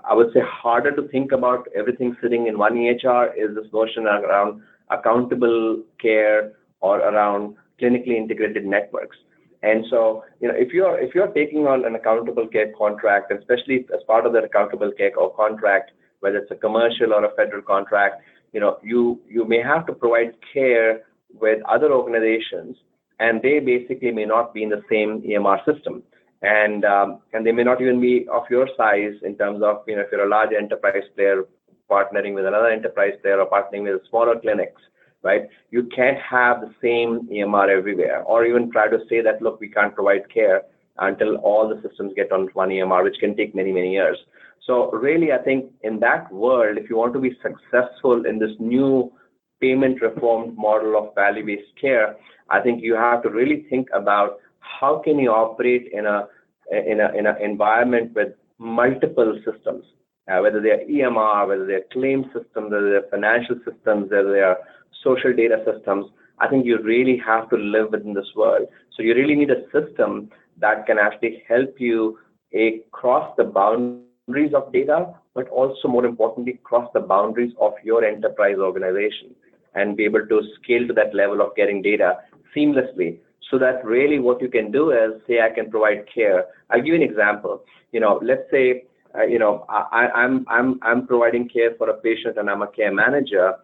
I 0.09 0.13
would 0.13 0.31
say, 0.33 0.39
harder 0.45 0.95
to 0.95 1.07
think 1.09 1.31
about 1.31 1.67
everything 1.75 2.15
sitting 2.21 2.47
in 2.47 2.57
one 2.57 2.75
EHR 2.75 3.31
is 3.35 3.55
this 3.55 3.71
notion 3.73 4.05
around 4.05 4.61
accountable 4.89 5.83
care 6.01 6.53
or 6.79 6.99
around 6.99 7.55
clinically 7.81 8.15
integrated 8.15 8.65
networks. 8.65 9.17
And 9.63 9.85
so, 9.89 10.23
you 10.39 10.47
know, 10.47 10.55
if 10.57 10.73
you're 10.73 10.99
if 10.99 11.13
you're 11.13 11.27
taking 11.27 11.67
on 11.67 11.85
an 11.85 11.95
accountable 11.95 12.47
care 12.47 12.73
contract, 12.77 13.31
especially 13.31 13.85
as 13.93 14.01
part 14.07 14.25
of 14.25 14.33
that 14.33 14.43
accountable 14.43 14.91
care 14.97 15.11
contract, 15.35 15.91
whether 16.21 16.37
it's 16.37 16.51
a 16.51 16.55
commercial 16.55 17.13
or 17.13 17.25
a 17.25 17.35
federal 17.35 17.61
contract, 17.61 18.23
you 18.53 18.59
know, 18.59 18.77
you 18.81 19.19
you 19.29 19.45
may 19.45 19.61
have 19.61 19.85
to 19.85 19.93
provide 19.93 20.33
care 20.51 21.01
with 21.39 21.59
other 21.69 21.91
organizations, 21.93 22.75
and 23.19 23.41
they 23.41 23.59
basically 23.59 24.11
may 24.11 24.25
not 24.25 24.53
be 24.53 24.63
in 24.63 24.69
the 24.69 24.81
same 24.89 25.21
EMR 25.21 25.63
system, 25.63 26.01
and 26.41 26.83
um, 26.83 27.19
and 27.33 27.45
they 27.45 27.51
may 27.51 27.63
not 27.63 27.81
even 27.81 28.01
be 28.01 28.27
of 28.31 28.43
your 28.49 28.67
size 28.75 29.13
in 29.23 29.37
terms 29.37 29.61
of 29.63 29.83
you 29.87 29.95
know 29.95 30.01
if 30.01 30.07
you're 30.11 30.25
a 30.25 30.29
large 30.29 30.53
enterprise 30.57 31.03
player 31.15 31.43
partnering 31.89 32.33
with 32.33 32.45
another 32.45 32.67
enterprise 32.69 33.13
player 33.21 33.39
or 33.39 33.49
partnering 33.49 33.83
with 33.83 34.01
smaller 34.09 34.39
clinics 34.39 34.81
right? 35.23 35.47
You 35.69 35.83
can't 35.95 36.17
have 36.19 36.61
the 36.61 36.73
same 36.81 37.27
EMR 37.31 37.69
everywhere, 37.69 38.23
or 38.23 38.45
even 38.45 38.71
try 38.71 38.87
to 38.87 38.99
say 39.09 39.21
that, 39.21 39.41
look, 39.41 39.59
we 39.59 39.69
can't 39.69 39.93
provide 39.93 40.31
care 40.33 40.63
until 40.99 41.37
all 41.37 41.67
the 41.67 41.81
systems 41.87 42.13
get 42.15 42.31
on 42.31 42.49
one 42.53 42.69
EMR, 42.69 43.03
which 43.03 43.17
can 43.19 43.35
take 43.35 43.55
many, 43.55 43.71
many 43.71 43.91
years. 43.91 44.17
So 44.65 44.91
really, 44.91 45.31
I 45.31 45.39
think 45.39 45.71
in 45.81 45.99
that 45.99 46.31
world, 46.31 46.77
if 46.77 46.89
you 46.89 46.97
want 46.97 47.13
to 47.13 47.19
be 47.19 47.37
successful 47.41 48.25
in 48.25 48.37
this 48.39 48.51
new 48.59 49.11
payment 49.59 50.01
reform 50.01 50.55
model 50.55 50.97
of 50.97 51.15
value-based 51.15 51.79
care, 51.79 52.15
I 52.49 52.61
think 52.61 52.83
you 52.83 52.95
have 52.95 53.23
to 53.23 53.29
really 53.29 53.65
think 53.69 53.87
about 53.93 54.39
how 54.59 55.01
can 55.03 55.17
you 55.17 55.31
operate 55.31 55.89
in 55.91 56.05
a 56.05 56.27
in 56.71 56.99
a 56.99 57.11
in 57.17 57.25
an 57.25 57.35
environment 57.41 58.13
with 58.13 58.29
multiple 58.59 59.39
systems, 59.45 59.83
uh, 60.31 60.39
whether 60.41 60.61
they 60.61 60.69
are 60.69 60.85
EMR, 60.89 61.47
whether 61.47 61.65
they 61.65 61.73
are 61.73 61.85
claim 61.91 62.25
systems, 62.25 62.71
whether 62.71 62.89
they 62.89 62.97
are 62.97 63.09
financial 63.09 63.55
systems, 63.65 64.11
whether 64.11 64.31
they 64.31 64.39
are 64.39 64.57
social 65.03 65.33
data 65.33 65.63
systems. 65.65 66.05
I 66.39 66.47
think 66.47 66.65
you 66.65 66.79
really 66.81 67.21
have 67.25 67.49
to 67.49 67.55
live 67.55 67.91
within 67.91 68.13
this 68.13 68.31
world. 68.35 68.67
So 68.95 69.03
you 69.03 69.13
really 69.13 69.35
need 69.35 69.51
a 69.51 69.63
system 69.71 70.29
that 70.59 70.85
can 70.85 70.97
actually 70.97 71.43
help 71.47 71.79
you 71.79 72.17
a, 72.53 72.81
cross 72.91 73.33
the 73.37 73.43
boundaries 73.43 74.53
of 74.53 74.71
data, 74.73 75.13
but 75.33 75.47
also 75.49 75.87
more 75.87 76.05
importantly, 76.05 76.59
cross 76.63 76.89
the 76.93 76.99
boundaries 76.99 77.53
of 77.59 77.73
your 77.83 78.03
enterprise 78.03 78.57
organization 78.57 79.35
and 79.75 79.95
be 79.95 80.03
able 80.03 80.25
to 80.27 80.41
scale 80.61 80.87
to 80.87 80.93
that 80.93 81.15
level 81.15 81.41
of 81.41 81.55
getting 81.55 81.81
data 81.81 82.17
seamlessly. 82.55 83.19
So 83.49 83.57
that 83.59 83.83
really 83.85 84.19
what 84.19 84.41
you 84.41 84.49
can 84.49 84.71
do 84.71 84.91
is 84.91 85.21
say, 85.27 85.39
I 85.41 85.53
can 85.53 85.69
provide 85.69 86.05
care. 86.13 86.45
I'll 86.69 86.79
give 86.79 86.87
you 86.87 86.95
an 86.95 87.01
example. 87.01 87.63
You 87.91 87.99
know, 87.99 88.19
let's 88.23 88.49
say, 88.49 88.83
uh, 89.17 89.23
you 89.23 89.39
know, 89.39 89.65
I, 89.69 90.07
I'm, 90.15 90.45
I'm, 90.49 90.79
I'm 90.81 91.07
providing 91.07 91.49
care 91.49 91.71
for 91.77 91.89
a 91.89 91.93
patient 91.95 92.37
and 92.37 92.49
I'm 92.49 92.61
a 92.61 92.67
care 92.67 92.93
manager. 92.93 93.55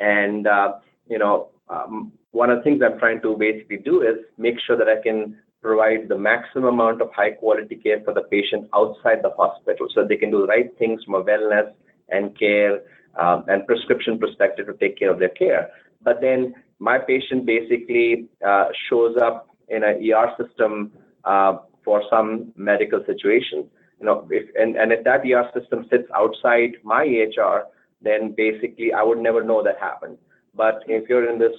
And, 0.00 0.46
uh, 0.46 0.74
you 1.08 1.18
know, 1.18 1.48
um, 1.68 2.12
one 2.32 2.50
of 2.50 2.58
the 2.58 2.64
things 2.64 2.82
I'm 2.84 2.98
trying 2.98 3.22
to 3.22 3.36
basically 3.36 3.78
do 3.78 4.02
is 4.02 4.16
make 4.38 4.56
sure 4.66 4.76
that 4.76 4.88
I 4.88 5.02
can 5.02 5.36
provide 5.62 6.08
the 6.08 6.18
maximum 6.18 6.74
amount 6.74 7.00
of 7.02 7.08
high 7.14 7.30
quality 7.30 7.76
care 7.76 8.00
for 8.04 8.14
the 8.14 8.22
patient 8.22 8.68
outside 8.74 9.18
the 9.22 9.30
hospital 9.36 9.88
so 9.92 10.04
they 10.06 10.16
can 10.16 10.30
do 10.30 10.42
the 10.42 10.46
right 10.46 10.70
things 10.78 11.02
from 11.04 11.14
a 11.14 11.24
wellness 11.24 11.72
and 12.10 12.38
care 12.38 12.82
um, 13.18 13.44
and 13.48 13.66
prescription 13.66 14.18
perspective 14.18 14.66
to 14.66 14.74
take 14.74 14.98
care 14.98 15.10
of 15.10 15.18
their 15.18 15.30
care. 15.30 15.70
But 16.02 16.20
then 16.20 16.54
my 16.78 16.98
patient 16.98 17.46
basically 17.46 18.28
uh, 18.46 18.66
shows 18.88 19.16
up 19.20 19.48
in 19.68 19.82
an 19.82 20.08
ER 20.08 20.28
system 20.40 20.92
uh, 21.24 21.58
for 21.84 22.02
some 22.10 22.52
medical 22.56 23.02
situation. 23.06 23.68
You 23.98 24.06
know, 24.06 24.28
if, 24.30 24.48
and, 24.54 24.76
and 24.76 24.92
if 24.92 25.04
that 25.04 25.20
ER 25.24 25.50
system 25.58 25.86
sits 25.90 26.08
outside 26.14 26.72
my 26.84 27.04
EHR, 27.04 27.62
then 28.02 28.34
basically 28.36 28.92
I 28.92 29.02
would 29.02 29.18
never 29.18 29.42
know 29.42 29.62
that 29.64 29.78
happened. 29.80 30.18
But 30.56 30.82
if 30.86 31.08
you're 31.08 31.30
in 31.30 31.38
this 31.38 31.52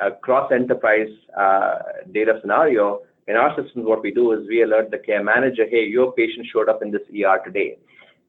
uh, 0.00 0.10
cross 0.22 0.50
enterprise 0.52 1.08
uh, 1.38 1.78
data 2.12 2.38
scenario, 2.40 3.00
in 3.28 3.36
our 3.36 3.50
systems, 3.50 3.86
what 3.86 4.02
we 4.02 4.10
do 4.10 4.32
is 4.32 4.46
we 4.48 4.62
alert 4.62 4.90
the 4.90 4.98
care 4.98 5.22
manager, 5.22 5.64
hey, 5.68 5.84
your 5.84 6.12
patient 6.12 6.46
showed 6.52 6.68
up 6.68 6.82
in 6.82 6.90
this 6.90 7.02
ER 7.10 7.38
today. 7.44 7.78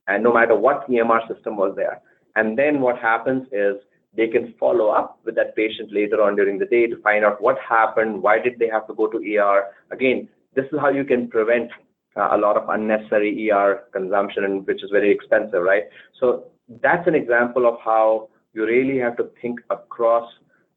And 0.07 0.23
no 0.23 0.33
matter 0.33 0.55
what 0.55 0.89
EMR 0.89 1.27
system 1.33 1.57
was 1.57 1.73
there. 1.75 2.01
And 2.35 2.57
then 2.57 2.79
what 2.81 2.99
happens 2.99 3.47
is 3.51 3.75
they 4.15 4.27
can 4.27 4.53
follow 4.59 4.89
up 4.89 5.19
with 5.25 5.35
that 5.35 5.55
patient 5.55 5.91
later 5.91 6.21
on 6.21 6.35
during 6.35 6.59
the 6.59 6.65
day 6.65 6.87
to 6.87 7.01
find 7.01 7.25
out 7.25 7.41
what 7.41 7.57
happened, 7.67 8.21
why 8.21 8.39
did 8.39 8.59
they 8.59 8.67
have 8.67 8.85
to 8.87 8.93
go 8.93 9.07
to 9.07 9.17
ER. 9.17 9.65
Again, 9.91 10.29
this 10.55 10.65
is 10.71 10.79
how 10.79 10.89
you 10.89 11.03
can 11.03 11.29
prevent 11.29 11.71
uh, 12.15 12.29
a 12.33 12.37
lot 12.37 12.57
of 12.57 12.69
unnecessary 12.69 13.49
ER 13.49 13.85
consumption, 13.91 14.63
which 14.65 14.83
is 14.83 14.91
very 14.91 15.11
expensive, 15.11 15.63
right? 15.63 15.83
So 16.19 16.45
that's 16.81 17.07
an 17.07 17.15
example 17.15 17.67
of 17.67 17.79
how 17.83 18.29
you 18.53 18.65
really 18.65 18.97
have 18.99 19.17
to 19.17 19.29
think 19.41 19.59
across 19.69 20.31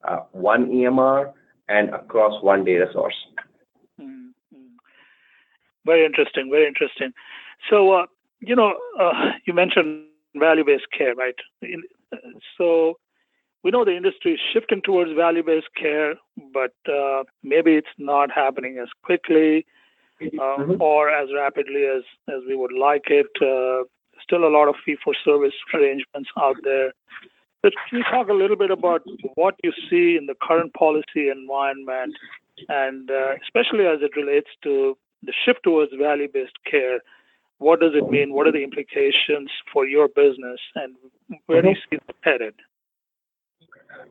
uh, 0.04 0.20
one 0.32 0.68
EMR 0.70 1.32
and 1.68 1.90
across 1.90 2.42
one 2.42 2.64
data 2.64 2.86
source. 2.92 3.14
Very 5.86 6.04
interesting. 6.04 6.50
Very 6.50 6.66
interesting. 6.66 7.12
So, 7.70 7.92
uh, 7.92 8.06
you 8.40 8.56
know, 8.56 8.74
uh, 9.00 9.30
you 9.46 9.54
mentioned 9.54 10.06
value-based 10.34 10.88
care, 10.96 11.14
right? 11.14 11.36
In, 11.62 11.82
so, 12.58 12.98
we 13.62 13.70
know 13.70 13.84
the 13.84 13.96
industry 13.96 14.34
is 14.34 14.40
shifting 14.52 14.82
towards 14.82 15.12
value-based 15.12 15.68
care, 15.80 16.14
but 16.52 16.74
uh, 16.92 17.22
maybe 17.42 17.72
it's 17.74 17.96
not 17.98 18.30
happening 18.30 18.78
as 18.80 18.88
quickly 19.02 19.64
uh, 20.20 20.24
mm-hmm. 20.26 20.80
or 20.80 21.10
as 21.10 21.28
rapidly 21.34 21.84
as 21.84 22.02
as 22.28 22.42
we 22.48 22.56
would 22.56 22.72
like 22.72 23.06
it. 23.06 23.26
Uh, 23.40 23.84
still 24.22 24.44
a 24.44 24.50
lot 24.50 24.68
of 24.68 24.74
fee-for-service 24.84 25.54
arrangements 25.74 26.30
out 26.38 26.56
there. 26.62 26.92
But 27.66 27.74
can 27.90 27.98
you 27.98 28.05
talk 28.05 28.29
a 28.29 28.33
little 28.33 28.57
bit 28.57 28.70
about 28.70 29.02
what 29.35 29.57
you 29.64 29.72
see 29.90 30.16
in 30.16 30.26
the 30.26 30.37
current 30.40 30.72
policy 30.74 31.31
environment, 31.35 32.14
and 32.68 33.11
uh, 33.11 33.33
especially 33.42 33.87
as 33.87 33.98
it 34.02 34.16
relates 34.16 34.46
to 34.62 34.96
the 35.24 35.33
shift 35.44 35.64
towards 35.64 35.90
value-based 36.00 36.59
care, 36.70 37.00
what 37.59 37.81
does 37.81 37.90
it 37.96 38.09
mean? 38.09 38.33
What 38.33 38.46
are 38.46 38.52
the 38.52 38.62
implications 38.62 39.50
for 39.72 39.85
your 39.85 40.07
business, 40.07 40.61
and 40.76 40.94
where 41.46 41.61
do 41.61 41.70
you 41.70 41.74
see 41.90 41.96
it 41.96 42.14
headed? 42.20 42.55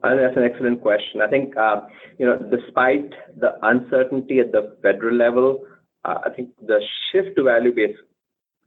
Uh, 0.04 0.16
that's 0.16 0.36
an 0.36 0.44
excellent 0.44 0.82
question. 0.82 1.22
I 1.22 1.28
think, 1.30 1.56
uh, 1.56 1.88
you 2.20 2.26
know, 2.26 2.38
despite 2.38 3.10
the 3.40 3.52
uncertainty 3.62 4.40
at 4.40 4.52
the 4.52 4.76
federal 4.82 5.16
level, 5.16 5.64
uh, 6.04 6.18
I 6.26 6.30
think 6.30 6.50
the 6.60 6.82
shift 7.10 7.38
to 7.38 7.44
value-based 7.44 8.00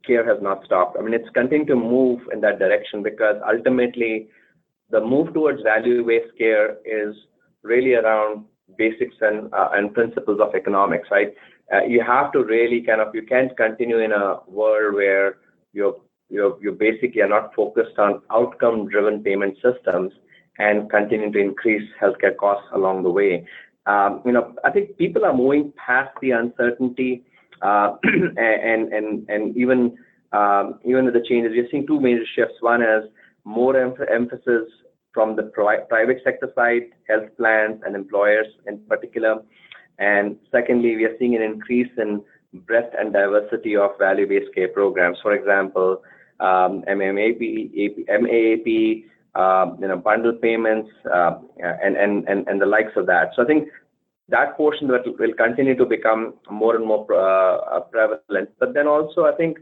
care 0.07 0.25
has 0.25 0.43
not 0.43 0.65
stopped. 0.65 0.97
I 0.99 1.03
mean, 1.03 1.13
it's 1.13 1.29
continuing 1.35 1.67
to 1.67 1.77
move 1.77 2.21
in 2.33 2.41
that 2.41 2.59
direction 2.59 3.03
because 3.03 3.37
ultimately 3.47 4.29
the 4.91 5.01
move 5.01 5.35
towards 5.35 5.63
value-based 5.63 6.37
care 6.39 6.79
is 6.85 7.15
really 7.63 7.95
around 7.95 8.45
basics 8.77 9.17
and 9.21 9.53
uh, 9.53 9.71
and 9.73 9.95
principles 9.95 10.41
of 10.41 10.55
economics, 10.55 11.09
right? 11.11 11.35
uh, 11.73 11.85
you 11.85 12.03
have 12.07 12.33
to 12.33 12.45
really 12.45 12.83
kind 12.83 13.01
of 13.01 13.15
you 13.15 13.23
can't 13.23 13.57
continue 13.57 13.99
in 13.99 14.13
a 14.13 14.39
world 14.47 14.95
where 14.95 15.37
you're 15.73 15.97
you're 16.29 16.57
you 16.61 16.73
basically 16.73 17.21
are 17.21 17.29
not 17.29 17.55
focused 17.55 17.99
on 17.99 18.21
outcome 18.31 18.89
driven 18.89 19.23
payment 19.23 19.57
systems 19.57 20.13
and 20.59 20.91
continue 20.91 21.31
to 21.31 21.39
increase 21.39 21.89
healthcare 22.01 22.37
costs 22.37 22.67
along 22.75 23.03
the 23.03 23.11
way. 23.11 23.47
Um, 23.87 24.23
you 24.25 24.33
know, 24.33 24.55
I 24.65 24.71
think 24.71 24.97
people 24.97 25.25
are 25.25 25.35
moving 25.35 25.73
past 25.77 26.11
the 26.21 26.33
uncertainty 26.33 27.25
uh, 27.63 27.97
and 28.05 28.93
and 28.93 29.29
and 29.29 29.57
even 29.57 29.97
um, 30.33 30.79
even 30.85 31.05
with 31.07 31.15
the 31.15 31.25
changes, 31.29 31.53
we're 31.55 31.69
seeing 31.71 31.87
two 31.87 32.01
major 32.01 32.25
shifts. 32.35 32.57
One 32.61 32.83
is 32.83 33.05
more 33.57 33.75
em- 33.77 33.95
emphasis 34.21 34.67
from 35.15 35.29
the 35.39 35.45
pri- 35.57 35.85
private 35.89 36.21
sector 36.23 36.49
side, 36.55 36.87
health 37.09 37.29
plans 37.39 37.81
and 37.85 37.97
employers 38.03 38.47
in 38.67 38.79
particular, 38.93 39.35
and 39.99 40.37
secondly, 40.53 40.97
we 40.97 41.05
are 41.05 41.17
seeing 41.19 41.35
an 41.35 41.43
increase 41.43 41.91
in 41.99 42.23
breadth 42.69 42.95
and 42.99 43.13
diversity 43.13 43.77
of 43.77 43.91
value-based 43.99 44.55
care 44.55 44.69
programs. 44.69 45.19
For 45.23 45.33
example, 45.33 46.03
um, 46.41 46.85
MAAP, 46.89 47.43
uh, 49.35 49.67
you 49.81 49.89
know, 49.89 49.97
bundle 49.97 50.33
payments, 50.33 50.89
uh, 51.13 51.33
and, 51.85 51.97
and, 51.97 52.29
and, 52.29 52.49
and 52.49 52.61
the 52.61 52.67
likes 52.67 52.93
of 52.97 53.07
that. 53.07 53.31
So 53.35 53.43
I 53.43 53.47
think 53.47 53.69
that 54.29 54.57
portion 54.57 54.89
will, 54.89 55.03
will 55.19 55.35
continue 55.35 55.77
to 55.77 55.85
become 55.85 56.35
more 56.51 56.77
and 56.77 56.87
more 56.87 57.05
uh, 57.13 57.81
prevalent. 57.81 58.51
But 58.61 58.75
then 58.75 58.87
also, 58.87 59.25
I 59.25 59.33
think 59.33 59.59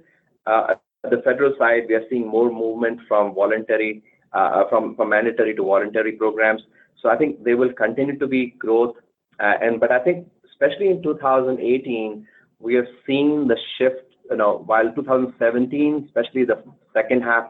uh, 0.46 0.74
the 1.10 1.22
federal 1.22 1.54
side, 1.58 1.84
we 1.88 1.94
are 1.94 2.04
seeing 2.10 2.26
more 2.26 2.50
movement 2.50 3.00
from 3.08 3.34
voluntary, 3.34 4.02
uh, 4.32 4.64
from, 4.68 4.96
from 4.96 5.10
mandatory 5.10 5.54
to 5.54 5.62
voluntary 5.62 6.12
programs. 6.12 6.62
So 7.02 7.08
I 7.08 7.16
think 7.16 7.44
there 7.44 7.56
will 7.56 7.72
continue 7.72 8.18
to 8.18 8.26
be 8.26 8.54
growth 8.58 8.96
uh, 9.38 9.54
and 9.60 9.80
but 9.80 9.92
I 9.92 9.98
think 9.98 10.26
especially 10.50 10.88
in 10.88 11.02
2018, 11.02 12.26
we 12.58 12.74
have 12.74 12.86
seen 13.06 13.48
the 13.48 13.56
shift. 13.78 14.02
You 14.30 14.36
know, 14.36 14.62
while 14.66 14.92
2017, 14.92 16.04
especially 16.06 16.44
the 16.44 16.62
second 16.92 17.22
half, 17.22 17.44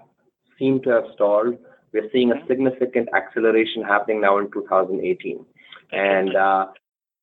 seemed 0.58 0.82
to 0.82 0.90
have 0.90 1.04
stalled, 1.14 1.56
we're 1.92 2.10
seeing 2.12 2.30
a 2.30 2.34
mm-hmm. 2.34 2.46
significant 2.48 3.08
acceleration 3.14 3.82
happening 3.82 4.20
now 4.20 4.38
in 4.38 4.50
2018, 4.50 5.46
and 5.92 6.36
uh, 6.36 6.66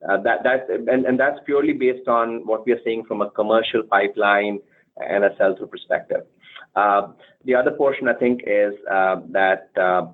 uh, 0.09 0.17
that 0.23 0.43
that 0.43 0.69
and, 0.69 1.05
and 1.05 1.19
that's 1.19 1.39
purely 1.45 1.73
based 1.73 2.07
on 2.07 2.47
what 2.47 2.65
we 2.65 2.71
are 2.71 2.79
seeing 2.83 3.03
from 3.05 3.21
a 3.21 3.29
commercial 3.31 3.83
pipeline 3.83 4.59
and 4.97 5.23
a 5.23 5.35
sell-through 5.37 5.67
perspective. 5.67 6.23
Uh, 6.75 7.09
the 7.45 7.55
other 7.55 7.71
portion, 7.71 8.07
I 8.07 8.13
think, 8.13 8.41
is 8.45 8.73
uh, 8.91 9.17
that 9.29 9.69
uh, 9.79 10.07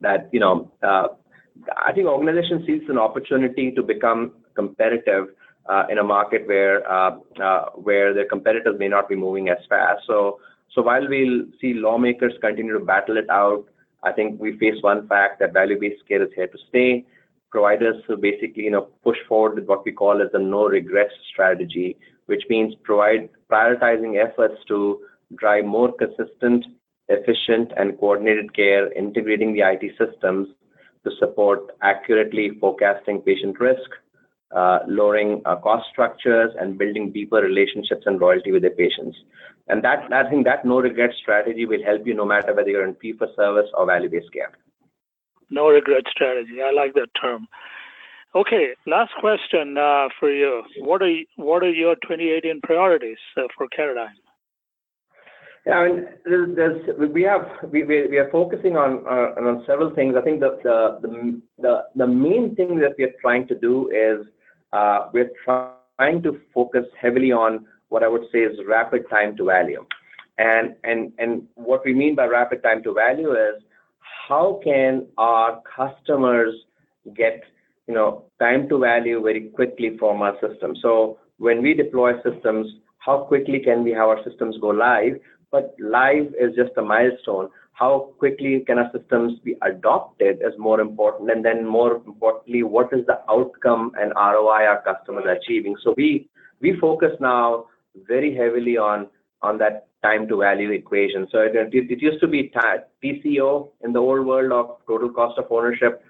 that 0.00 0.28
you 0.32 0.40
know 0.40 0.70
I 0.82 1.92
think 1.92 2.06
organization 2.06 2.64
sees 2.66 2.82
an 2.88 2.98
opportunity 2.98 3.70
to 3.72 3.82
become 3.82 4.32
competitive 4.54 5.28
in 5.88 5.98
a 5.98 6.04
market 6.04 6.46
where 6.46 6.82
where 7.76 8.12
their 8.14 8.26
competitors 8.26 8.76
may 8.78 8.88
not 8.88 9.08
be 9.08 9.16
moving 9.16 9.48
as 9.48 9.58
fast. 9.68 10.02
So 10.06 10.40
so 10.74 10.82
while 10.82 11.08
we'll 11.08 11.44
see 11.60 11.74
lawmakers 11.74 12.34
continue 12.40 12.78
to 12.78 12.84
battle 12.84 13.16
it 13.16 13.28
out, 13.30 13.64
I 14.02 14.12
think 14.12 14.40
we 14.40 14.56
face 14.58 14.76
one 14.82 15.06
fact 15.08 15.40
that 15.40 15.52
value-based 15.52 16.06
care 16.06 16.22
is 16.22 16.30
here 16.34 16.46
to 16.46 16.58
stay. 16.68 17.04
Providers 17.50 18.02
who 18.06 18.16
basically 18.16 18.64
you 18.64 18.70
know 18.70 18.88
push 19.02 19.18
forward 19.28 19.56
with 19.56 19.64
what 19.64 19.84
we 19.84 19.92
call 19.92 20.22
as 20.22 20.28
a 20.34 20.38
no 20.38 20.66
regrets 20.66 21.14
strategy, 21.32 21.96
which 22.26 22.42
means 22.48 22.74
provide 22.84 23.28
prioritizing 23.50 24.22
efforts 24.22 24.56
to 24.68 25.00
drive 25.36 25.64
more 25.64 25.92
consistent, 25.92 26.64
efficient, 27.08 27.72
and 27.76 27.98
coordinated 27.98 28.54
care, 28.54 28.92
integrating 28.92 29.52
the 29.52 29.60
IT 29.60 29.92
systems 29.98 30.48
to 31.04 31.10
support 31.18 31.70
accurately 31.82 32.50
forecasting 32.60 33.20
patient 33.22 33.58
risk, 33.58 33.90
uh, 34.54 34.80
lowering 34.86 35.40
uh, 35.44 35.56
cost 35.56 35.86
structures, 35.90 36.50
and 36.60 36.78
building 36.78 37.12
deeper 37.12 37.36
relationships 37.36 38.02
and 38.06 38.18
loyalty 38.18 38.52
with 38.52 38.62
their 38.62 38.70
patients. 38.70 39.16
And 39.68 39.82
that, 39.84 40.12
I 40.12 40.28
think 40.28 40.44
that 40.46 40.64
no 40.64 40.80
regret 40.80 41.10
strategy 41.22 41.64
will 41.64 41.82
help 41.84 42.06
you 42.06 42.14
no 42.14 42.24
matter 42.24 42.54
whether 42.54 42.68
you're 42.68 42.86
in 42.86 42.96
fee 42.96 43.12
for 43.12 43.28
service 43.36 43.70
or 43.74 43.86
value 43.86 44.10
based 44.10 44.32
care. 44.32 44.50
no 45.50 45.68
regret 45.68 46.04
strategy. 46.10 46.62
I 46.62 46.72
like 46.72 46.94
that 46.94 47.08
term. 47.20 47.48
Okay, 48.34 48.68
last 48.86 49.10
question 49.18 49.76
uh, 49.76 50.08
for 50.20 50.30
you. 50.30 50.62
What 50.78 51.02
are 51.02 51.12
what 51.36 51.64
are 51.64 51.72
your 51.72 51.96
2018 51.96 52.60
priorities 52.62 53.18
uh, 53.36 53.42
for 53.56 53.66
Caradigm? 53.76 54.14
Yeah, 55.66 55.74
I 55.74 55.88
mean, 55.88 56.06
there's, 56.24 56.56
there's, 56.56 57.10
we 57.12 57.22
have 57.24 57.46
we, 57.70 57.82
we, 57.82 58.06
we 58.06 58.18
are 58.18 58.30
focusing 58.30 58.76
on 58.76 59.04
uh, 59.04 59.48
on 59.48 59.64
several 59.66 59.92
things. 59.94 60.14
I 60.16 60.22
think 60.22 60.38
the, 60.38 60.58
the 60.62 61.40
the 61.58 61.84
the 61.96 62.06
main 62.06 62.54
thing 62.54 62.78
that 62.78 62.94
we 62.96 63.04
are 63.04 63.14
trying 63.20 63.48
to 63.48 63.58
do 63.58 63.90
is 63.90 64.24
uh, 64.72 65.08
we're 65.12 65.32
trying 65.44 66.22
to 66.22 66.40
focus 66.54 66.84
heavily 67.00 67.32
on 67.32 67.66
what 67.88 68.04
I 68.04 68.08
would 68.08 68.26
say 68.32 68.38
is 68.38 68.56
rapid 68.66 69.10
time 69.10 69.36
to 69.38 69.44
value, 69.44 69.84
and 70.38 70.76
and 70.84 71.12
and 71.18 71.42
what 71.56 71.84
we 71.84 71.94
mean 71.94 72.14
by 72.14 72.26
rapid 72.26 72.62
time 72.62 72.84
to 72.84 72.94
value 72.94 73.32
is 73.32 73.60
how 74.28 74.60
can 74.62 75.08
our 75.18 75.60
customers 75.76 76.54
get 77.16 77.42
you 77.90 77.96
know, 77.96 78.22
time 78.38 78.68
to 78.68 78.78
value 78.78 79.20
very 79.20 79.48
quickly 79.48 79.96
from 79.98 80.22
our 80.22 80.34
system. 80.40 80.76
So 80.80 81.18
when 81.38 81.60
we 81.60 81.74
deploy 81.74 82.12
systems, 82.22 82.68
how 82.98 83.24
quickly 83.24 83.58
can 83.58 83.82
we 83.82 83.90
have 83.90 84.08
our 84.08 84.22
systems 84.22 84.56
go 84.60 84.68
live? 84.68 85.14
But 85.50 85.74
live 85.80 86.28
is 86.38 86.54
just 86.54 86.70
a 86.76 86.82
milestone. 86.82 87.48
How 87.72 88.12
quickly 88.20 88.62
can 88.64 88.78
our 88.78 88.90
systems 88.96 89.40
be 89.40 89.56
adopted 89.62 90.36
is 90.36 90.52
more 90.56 90.80
important. 90.80 91.32
And 91.32 91.44
then 91.44 91.66
more 91.66 91.96
importantly, 91.96 92.62
what 92.62 92.92
is 92.92 93.04
the 93.06 93.18
outcome 93.28 93.90
and 94.00 94.12
ROI 94.14 94.66
our 94.72 94.82
customers 94.82 95.24
are 95.26 95.32
achieving? 95.32 95.74
So 95.82 95.94
we 95.96 96.28
we 96.60 96.78
focus 96.78 97.12
now 97.18 97.64
very 98.06 98.36
heavily 98.36 98.76
on 98.76 99.08
on 99.42 99.58
that 99.58 99.88
time 100.04 100.28
to 100.28 100.36
value 100.36 100.70
equation. 100.70 101.26
So 101.32 101.38
it, 101.40 101.56
it, 101.56 101.90
it 101.90 102.00
used 102.00 102.20
to 102.20 102.28
be 102.28 102.52
TCO 103.02 103.68
in 103.82 103.92
the 103.92 103.98
old 103.98 104.24
world 104.26 104.52
of 104.52 104.76
total 104.86 105.10
cost 105.10 105.38
of 105.38 105.46
ownership 105.50 106.04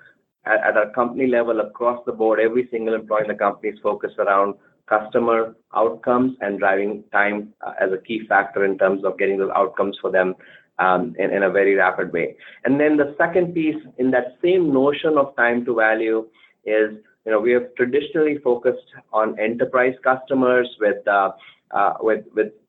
at 0.46 0.76
our 0.76 0.90
company 0.90 1.26
level 1.26 1.60
across 1.60 2.02
the 2.06 2.12
board, 2.12 2.40
every 2.40 2.68
single 2.70 2.94
employee 2.94 3.22
in 3.22 3.28
the 3.28 3.34
company 3.34 3.68
is 3.70 3.78
focused 3.82 4.18
around 4.18 4.54
customer 4.88 5.54
outcomes 5.74 6.36
and 6.40 6.58
driving 6.58 7.04
time 7.12 7.52
uh, 7.64 7.72
as 7.80 7.92
a 7.92 7.98
key 7.98 8.26
factor 8.28 8.64
in 8.64 8.76
terms 8.76 9.04
of 9.04 9.18
getting 9.18 9.38
those 9.38 9.52
outcomes 9.54 9.96
for 10.00 10.10
them 10.10 10.34
um, 10.78 11.14
in 11.18 11.42
a 11.42 11.50
very 11.50 11.74
rapid 11.74 12.12
way. 12.12 12.34
And 12.64 12.80
then 12.80 12.96
the 12.96 13.14
second 13.18 13.54
piece 13.54 13.76
in 13.98 14.10
that 14.12 14.38
same 14.42 14.72
notion 14.72 15.18
of 15.18 15.36
time 15.36 15.64
to 15.66 15.74
value 15.74 16.26
is, 16.64 16.92
you 17.26 17.32
know, 17.32 17.38
we 17.38 17.52
have 17.52 17.74
traditionally 17.76 18.38
focused 18.38 18.88
on 19.12 19.38
enterprise 19.38 19.94
customers 20.02 20.68
with 20.80 21.06
uh, 21.06 21.32
uh, 21.72 21.92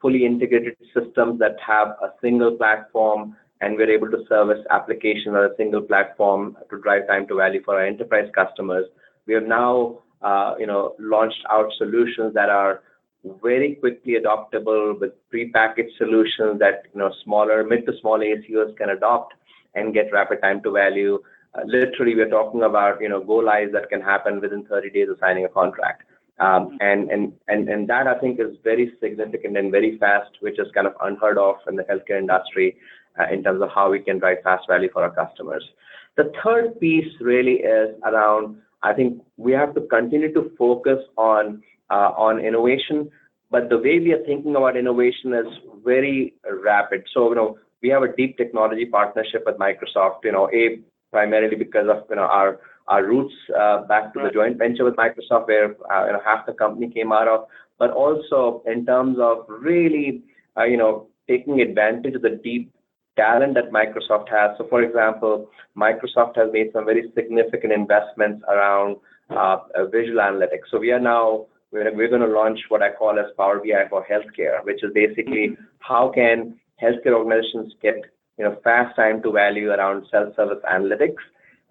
fully 0.02 0.26
integrated 0.26 0.76
systems 0.94 1.40
that 1.40 1.56
have 1.66 1.88
a 2.04 2.10
single 2.22 2.56
platform 2.58 3.36
and 3.62 3.78
we're 3.78 3.92
able 3.92 4.10
to 4.10 4.26
service 4.28 4.64
applications 4.72 5.36
on 5.36 5.46
a 5.46 5.56
single 5.56 5.82
platform 5.82 6.58
to 6.70 6.82
drive 6.82 7.08
time 7.08 7.28
to 7.28 7.36
value 7.36 7.62
for 7.64 7.76
our 7.76 7.86
enterprise 7.86 8.30
customers. 8.36 8.86
We 9.28 9.36
have 9.36 9.44
now, 9.44 10.00
uh, 10.22 10.56
you 10.60 10.68
know, 10.68 10.96
launched 11.00 11.44
out 11.50 11.72
solutions 11.78 12.34
that 12.34 12.50
are 12.50 12.82
very 13.44 13.76
quickly 13.76 14.16
adoptable 14.20 15.00
with 15.00 15.12
prepackaged 15.32 15.96
solutions 15.98 16.60
that, 16.60 16.86
you 16.94 17.00
know, 17.00 17.12
smaller, 17.24 17.64
mid 17.64 17.86
to 17.86 17.94
small 18.02 18.20
ACOs 18.20 18.76
can 18.78 18.90
adopt 18.90 19.36
and 19.76 19.94
get 19.94 20.12
rapid 20.12 20.42
time 20.42 20.62
to 20.64 20.72
value. 20.72 21.20
Uh, 21.54 21.62
literally, 21.66 22.16
we're 22.16 22.30
talking 22.30 22.64
about, 22.64 23.00
you 23.00 23.10
know, 23.10 23.24
go 23.24 23.36
lives 23.36 23.72
that 23.74 23.90
can 23.90 24.02
happen 24.02 24.42
within 24.42 24.64
30 24.66 24.90
days 24.90 25.10
of 25.10 25.18
signing 25.20 25.46
a 25.46 25.50
contract. 25.50 26.04
Um, 26.40 26.78
and, 26.82 27.34
that 27.88 28.08
I 28.08 28.20
think 28.20 28.40
is 28.40 28.58
very 28.64 28.92
significant 29.00 29.58
and 29.58 29.72
very 29.72 29.98
fast, 30.00 30.32
which 30.40 30.58
is 30.58 30.68
kind 30.74 30.88
of 30.88 30.94
unheard 31.02 31.38
of 31.38 31.56
in 31.68 31.76
the 31.76 31.84
healthcare 31.84 32.18
industry. 32.18 32.78
Uh, 33.20 33.26
in 33.30 33.44
terms 33.44 33.62
of 33.62 33.68
how 33.76 33.92
we 33.92 34.00
can 34.00 34.20
drive 34.20 34.38
fast 34.42 34.64
value 34.70 34.90
for 34.94 35.04
our 35.04 35.12
customers. 35.12 35.62
The 36.16 36.32
third 36.42 36.80
piece 36.80 37.12
really 37.20 37.56
is 37.56 37.90
around, 38.06 38.56
I 38.84 38.94
think 38.94 39.22
we 39.36 39.52
have 39.52 39.76
to 39.76 39.82
continue 39.82 40.34
to 40.34 40.50
focus 40.58 41.00
on 41.18 41.62
uh, 41.90 42.12
on 42.16 42.40
innovation, 42.40 43.12
but 43.50 43.68
the 43.68 43.78
way 43.78 44.00
we 44.00 44.14
are 44.14 44.24
thinking 44.26 44.56
about 44.56 44.78
innovation 44.78 45.34
is 45.34 45.46
very 45.84 46.34
rapid. 46.64 47.04
So, 47.14 47.28
you 47.28 47.36
know, 47.36 47.58
we 47.82 47.90
have 47.90 48.04
a 48.04 48.16
deep 48.16 48.38
technology 48.38 48.86
partnership 48.86 49.44
with 49.46 49.58
Microsoft, 49.58 50.24
you 50.24 50.32
know, 50.32 50.50
A, 50.54 50.80
primarily 51.12 51.58
because 51.58 51.88
of, 51.90 52.06
you 52.10 52.16
know, 52.16 52.30
our 52.40 52.62
our 52.88 53.04
roots 53.04 53.34
uh, 53.60 53.82
back 53.88 54.14
to 54.14 54.22
the 54.24 54.32
joint 54.32 54.58
venture 54.58 54.86
with 54.86 54.96
Microsoft, 54.96 55.48
where 55.48 55.76
uh, 55.92 56.06
you 56.06 56.14
know 56.14 56.22
half 56.26 56.46
the 56.46 56.54
company 56.54 56.90
came 56.90 57.12
out 57.12 57.28
of, 57.28 57.46
but 57.78 57.92
also 57.92 58.64
in 58.66 58.86
terms 58.86 59.18
of 59.20 59.46
really, 59.50 60.24
uh, 60.58 60.64
you 60.64 60.78
know, 60.78 61.08
taking 61.28 61.60
advantage 61.60 62.16
of 62.16 62.22
the 62.22 62.40
deep 62.42 62.72
talent 63.16 63.56
that 63.56 63.72
Microsoft 63.72 64.30
has. 64.30 64.58
So, 64.58 64.68
for 64.70 64.82
example, 64.82 65.50
Microsoft 65.78 66.38
has 66.38 66.50
made 66.52 66.72
some 66.74 66.86
very 66.86 67.12
significant 67.16 67.74
investments 67.74 68.44
around 68.48 68.98
uh, 69.30 69.58
visual 69.92 70.20
analytics. 70.20 70.70
So, 70.72 70.80
we 70.80 70.92
are 70.92 71.00
now 71.00 71.48
we're, 71.72 71.96
we're 71.96 72.10
going 72.10 72.22
to 72.22 72.28
launch 72.28 72.60
what 72.70 72.82
I 72.82 72.92
call 72.92 73.18
as 73.18 73.26
Power 73.38 73.60
BI 73.60 73.88
for 73.90 74.06
healthcare, 74.06 74.64
which 74.64 74.84
is 74.84 74.92
basically 74.94 75.58
how 75.80 76.12
can 76.14 76.60
healthcare 76.82 77.14
organizations 77.14 77.74
get 77.82 77.96
you 78.38 78.46
know 78.46 78.58
fast 78.64 78.96
time 78.96 79.22
to 79.24 79.32
value 79.32 79.70
around 79.70 80.06
self-service 80.12 80.64
analytics 80.70 81.22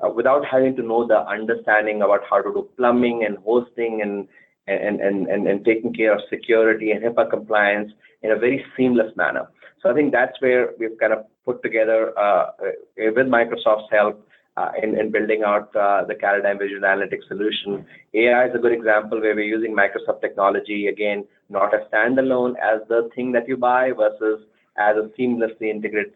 uh, 0.05 0.09
without 0.09 0.44
having 0.44 0.76
to 0.76 0.83
know 0.83 1.07
the 1.07 1.20
understanding 1.29 2.03
about 2.03 2.20
how 2.29 2.40
to 2.40 2.53
do 2.53 2.68
plumbing 2.76 3.24
and 3.26 3.38
hosting 3.38 4.00
and 4.03 4.29
and, 4.66 5.00
and, 5.00 5.26
and, 5.26 5.48
and 5.48 5.64
taking 5.64 5.92
care 5.92 6.14
of 6.14 6.20
security 6.31 6.92
and 6.92 7.03
HIPAA 7.03 7.29
compliance 7.29 7.90
in 8.22 8.31
a 8.31 8.37
very 8.37 8.64
seamless 8.76 9.11
manner. 9.16 9.48
So 9.83 9.90
I 9.90 9.95
think 9.95 10.12
that's 10.12 10.40
where 10.40 10.71
we've 10.79 10.99
kind 10.99 11.12
of 11.12 11.25
put 11.45 11.62
together, 11.62 12.12
uh, 12.19 12.51
uh, 12.62 13.12
with 13.16 13.27
Microsoft's 13.27 13.90
help, 13.90 14.27
uh, 14.57 14.73
in, 14.83 14.99
in 14.99 15.11
building 15.11 15.43
out 15.47 15.73
the 15.73 16.14
Caradigm 16.23 16.59
Vision 16.59 16.81
Analytics 16.83 17.29
solution. 17.29 17.87
AI 18.14 18.47
is 18.47 18.55
a 18.55 18.59
good 18.59 18.73
example 18.73 19.21
where 19.21 19.35
we're 19.35 19.45
using 19.45 19.75
Microsoft 19.75 20.21
technology, 20.21 20.88
again, 20.88 21.25
not 21.49 21.73
a 21.73 21.87
standalone 21.88 22.55
as 22.59 22.87
the 22.88 23.09
thing 23.14 23.33
that 23.33 23.49
you 23.49 23.57
buy 23.57 23.93
versus 23.93 24.45
as 24.77 24.97
a 24.97 25.09
seamlessly 25.19 25.71
integrated 25.71 26.12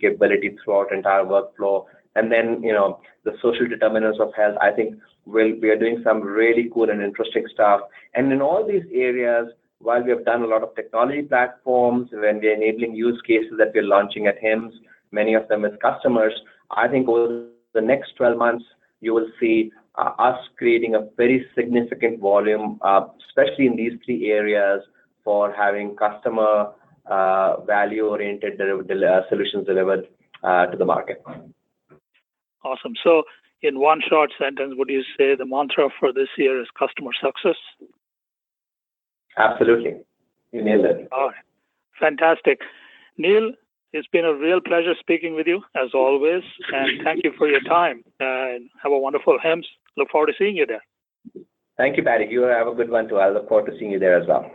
capability 0.00 0.56
throughout 0.64 0.92
entire 0.92 1.24
workflow. 1.24 1.84
And 2.14 2.30
then, 2.30 2.62
you 2.62 2.72
know, 2.72 3.00
the 3.24 3.32
social 3.42 3.66
determinants 3.68 4.18
of 4.20 4.32
health, 4.34 4.56
I 4.60 4.70
think 4.70 4.96
we 5.26 5.68
are 5.68 5.78
doing 5.78 6.00
some 6.04 6.20
really 6.20 6.70
cool 6.72 6.90
and 6.90 7.02
interesting 7.02 7.44
stuff. 7.52 7.80
And 8.14 8.32
in 8.32 8.40
all 8.42 8.66
these 8.66 8.84
areas, 8.92 9.52
while 9.82 10.02
we 10.02 10.10
have 10.10 10.24
done 10.24 10.42
a 10.42 10.46
lot 10.46 10.62
of 10.62 10.74
technology 10.74 11.22
platforms, 11.22 12.08
when 12.12 12.38
we're 12.40 12.54
enabling 12.54 12.94
use 12.94 13.20
cases 13.26 13.52
that 13.58 13.72
we're 13.74 13.82
launching 13.82 14.26
at 14.26 14.40
HIMSS, 14.40 14.72
many 15.10 15.34
of 15.34 15.48
them 15.48 15.64
as 15.64 15.72
customers, 15.82 16.32
I 16.70 16.88
think 16.88 17.08
over 17.08 17.46
the 17.74 17.80
next 17.80 18.16
12 18.16 18.38
months, 18.38 18.64
you 19.00 19.12
will 19.12 19.28
see 19.40 19.72
uh, 19.98 20.12
us 20.18 20.38
creating 20.56 20.94
a 20.94 21.08
very 21.16 21.46
significant 21.54 22.20
volume, 22.20 22.78
uh, 22.82 23.06
especially 23.28 23.66
in 23.66 23.76
these 23.76 23.92
three 24.04 24.30
areas 24.30 24.82
for 25.24 25.52
having 25.52 25.96
customer 25.96 26.72
uh, 27.06 27.60
value-oriented 27.62 28.60
solutions 29.28 29.66
delivered 29.66 30.06
to 30.42 30.76
the 30.78 30.84
market. 30.84 31.22
Awesome. 32.64 32.94
So 33.02 33.24
in 33.62 33.80
one 33.80 34.00
short 34.08 34.30
sentence, 34.40 34.74
would 34.76 34.88
you 34.88 35.02
say 35.16 35.34
the 35.34 35.46
mantra 35.46 35.88
for 35.98 36.12
this 36.12 36.28
year 36.38 36.60
is 36.60 36.68
customer 36.78 37.10
success? 37.20 37.56
Absolutely. 39.38 39.96
You 40.52 40.62
nailed 40.62 40.84
it. 40.84 41.08
All 41.12 41.28
right. 41.28 41.34
Fantastic. 41.98 42.60
Neal, 43.16 43.52
it's 43.92 44.08
been 44.08 44.24
a 44.24 44.34
real 44.34 44.60
pleasure 44.60 44.94
speaking 44.98 45.34
with 45.34 45.46
you, 45.46 45.62
as 45.74 45.90
always, 45.94 46.42
and 46.72 47.02
thank 47.04 47.24
you 47.24 47.32
for 47.36 47.46
your 47.46 47.60
time. 47.60 48.02
And 48.20 48.70
have 48.82 48.92
a 48.92 48.98
wonderful 48.98 49.38
HIMSS. 49.44 49.66
Look 49.96 50.10
forward 50.10 50.28
to 50.28 50.32
seeing 50.38 50.56
you 50.56 50.66
there. 50.66 50.82
Thank 51.76 51.96
you, 51.96 52.02
Patty. 52.02 52.26
You 52.30 52.42
have 52.42 52.66
a 52.66 52.74
good 52.74 52.90
one 52.90 53.08
too. 53.08 53.18
I 53.18 53.30
look 53.30 53.48
forward 53.48 53.70
to 53.70 53.78
seeing 53.78 53.90
you 53.90 53.98
there 53.98 54.20
as 54.20 54.26
well. 54.26 54.50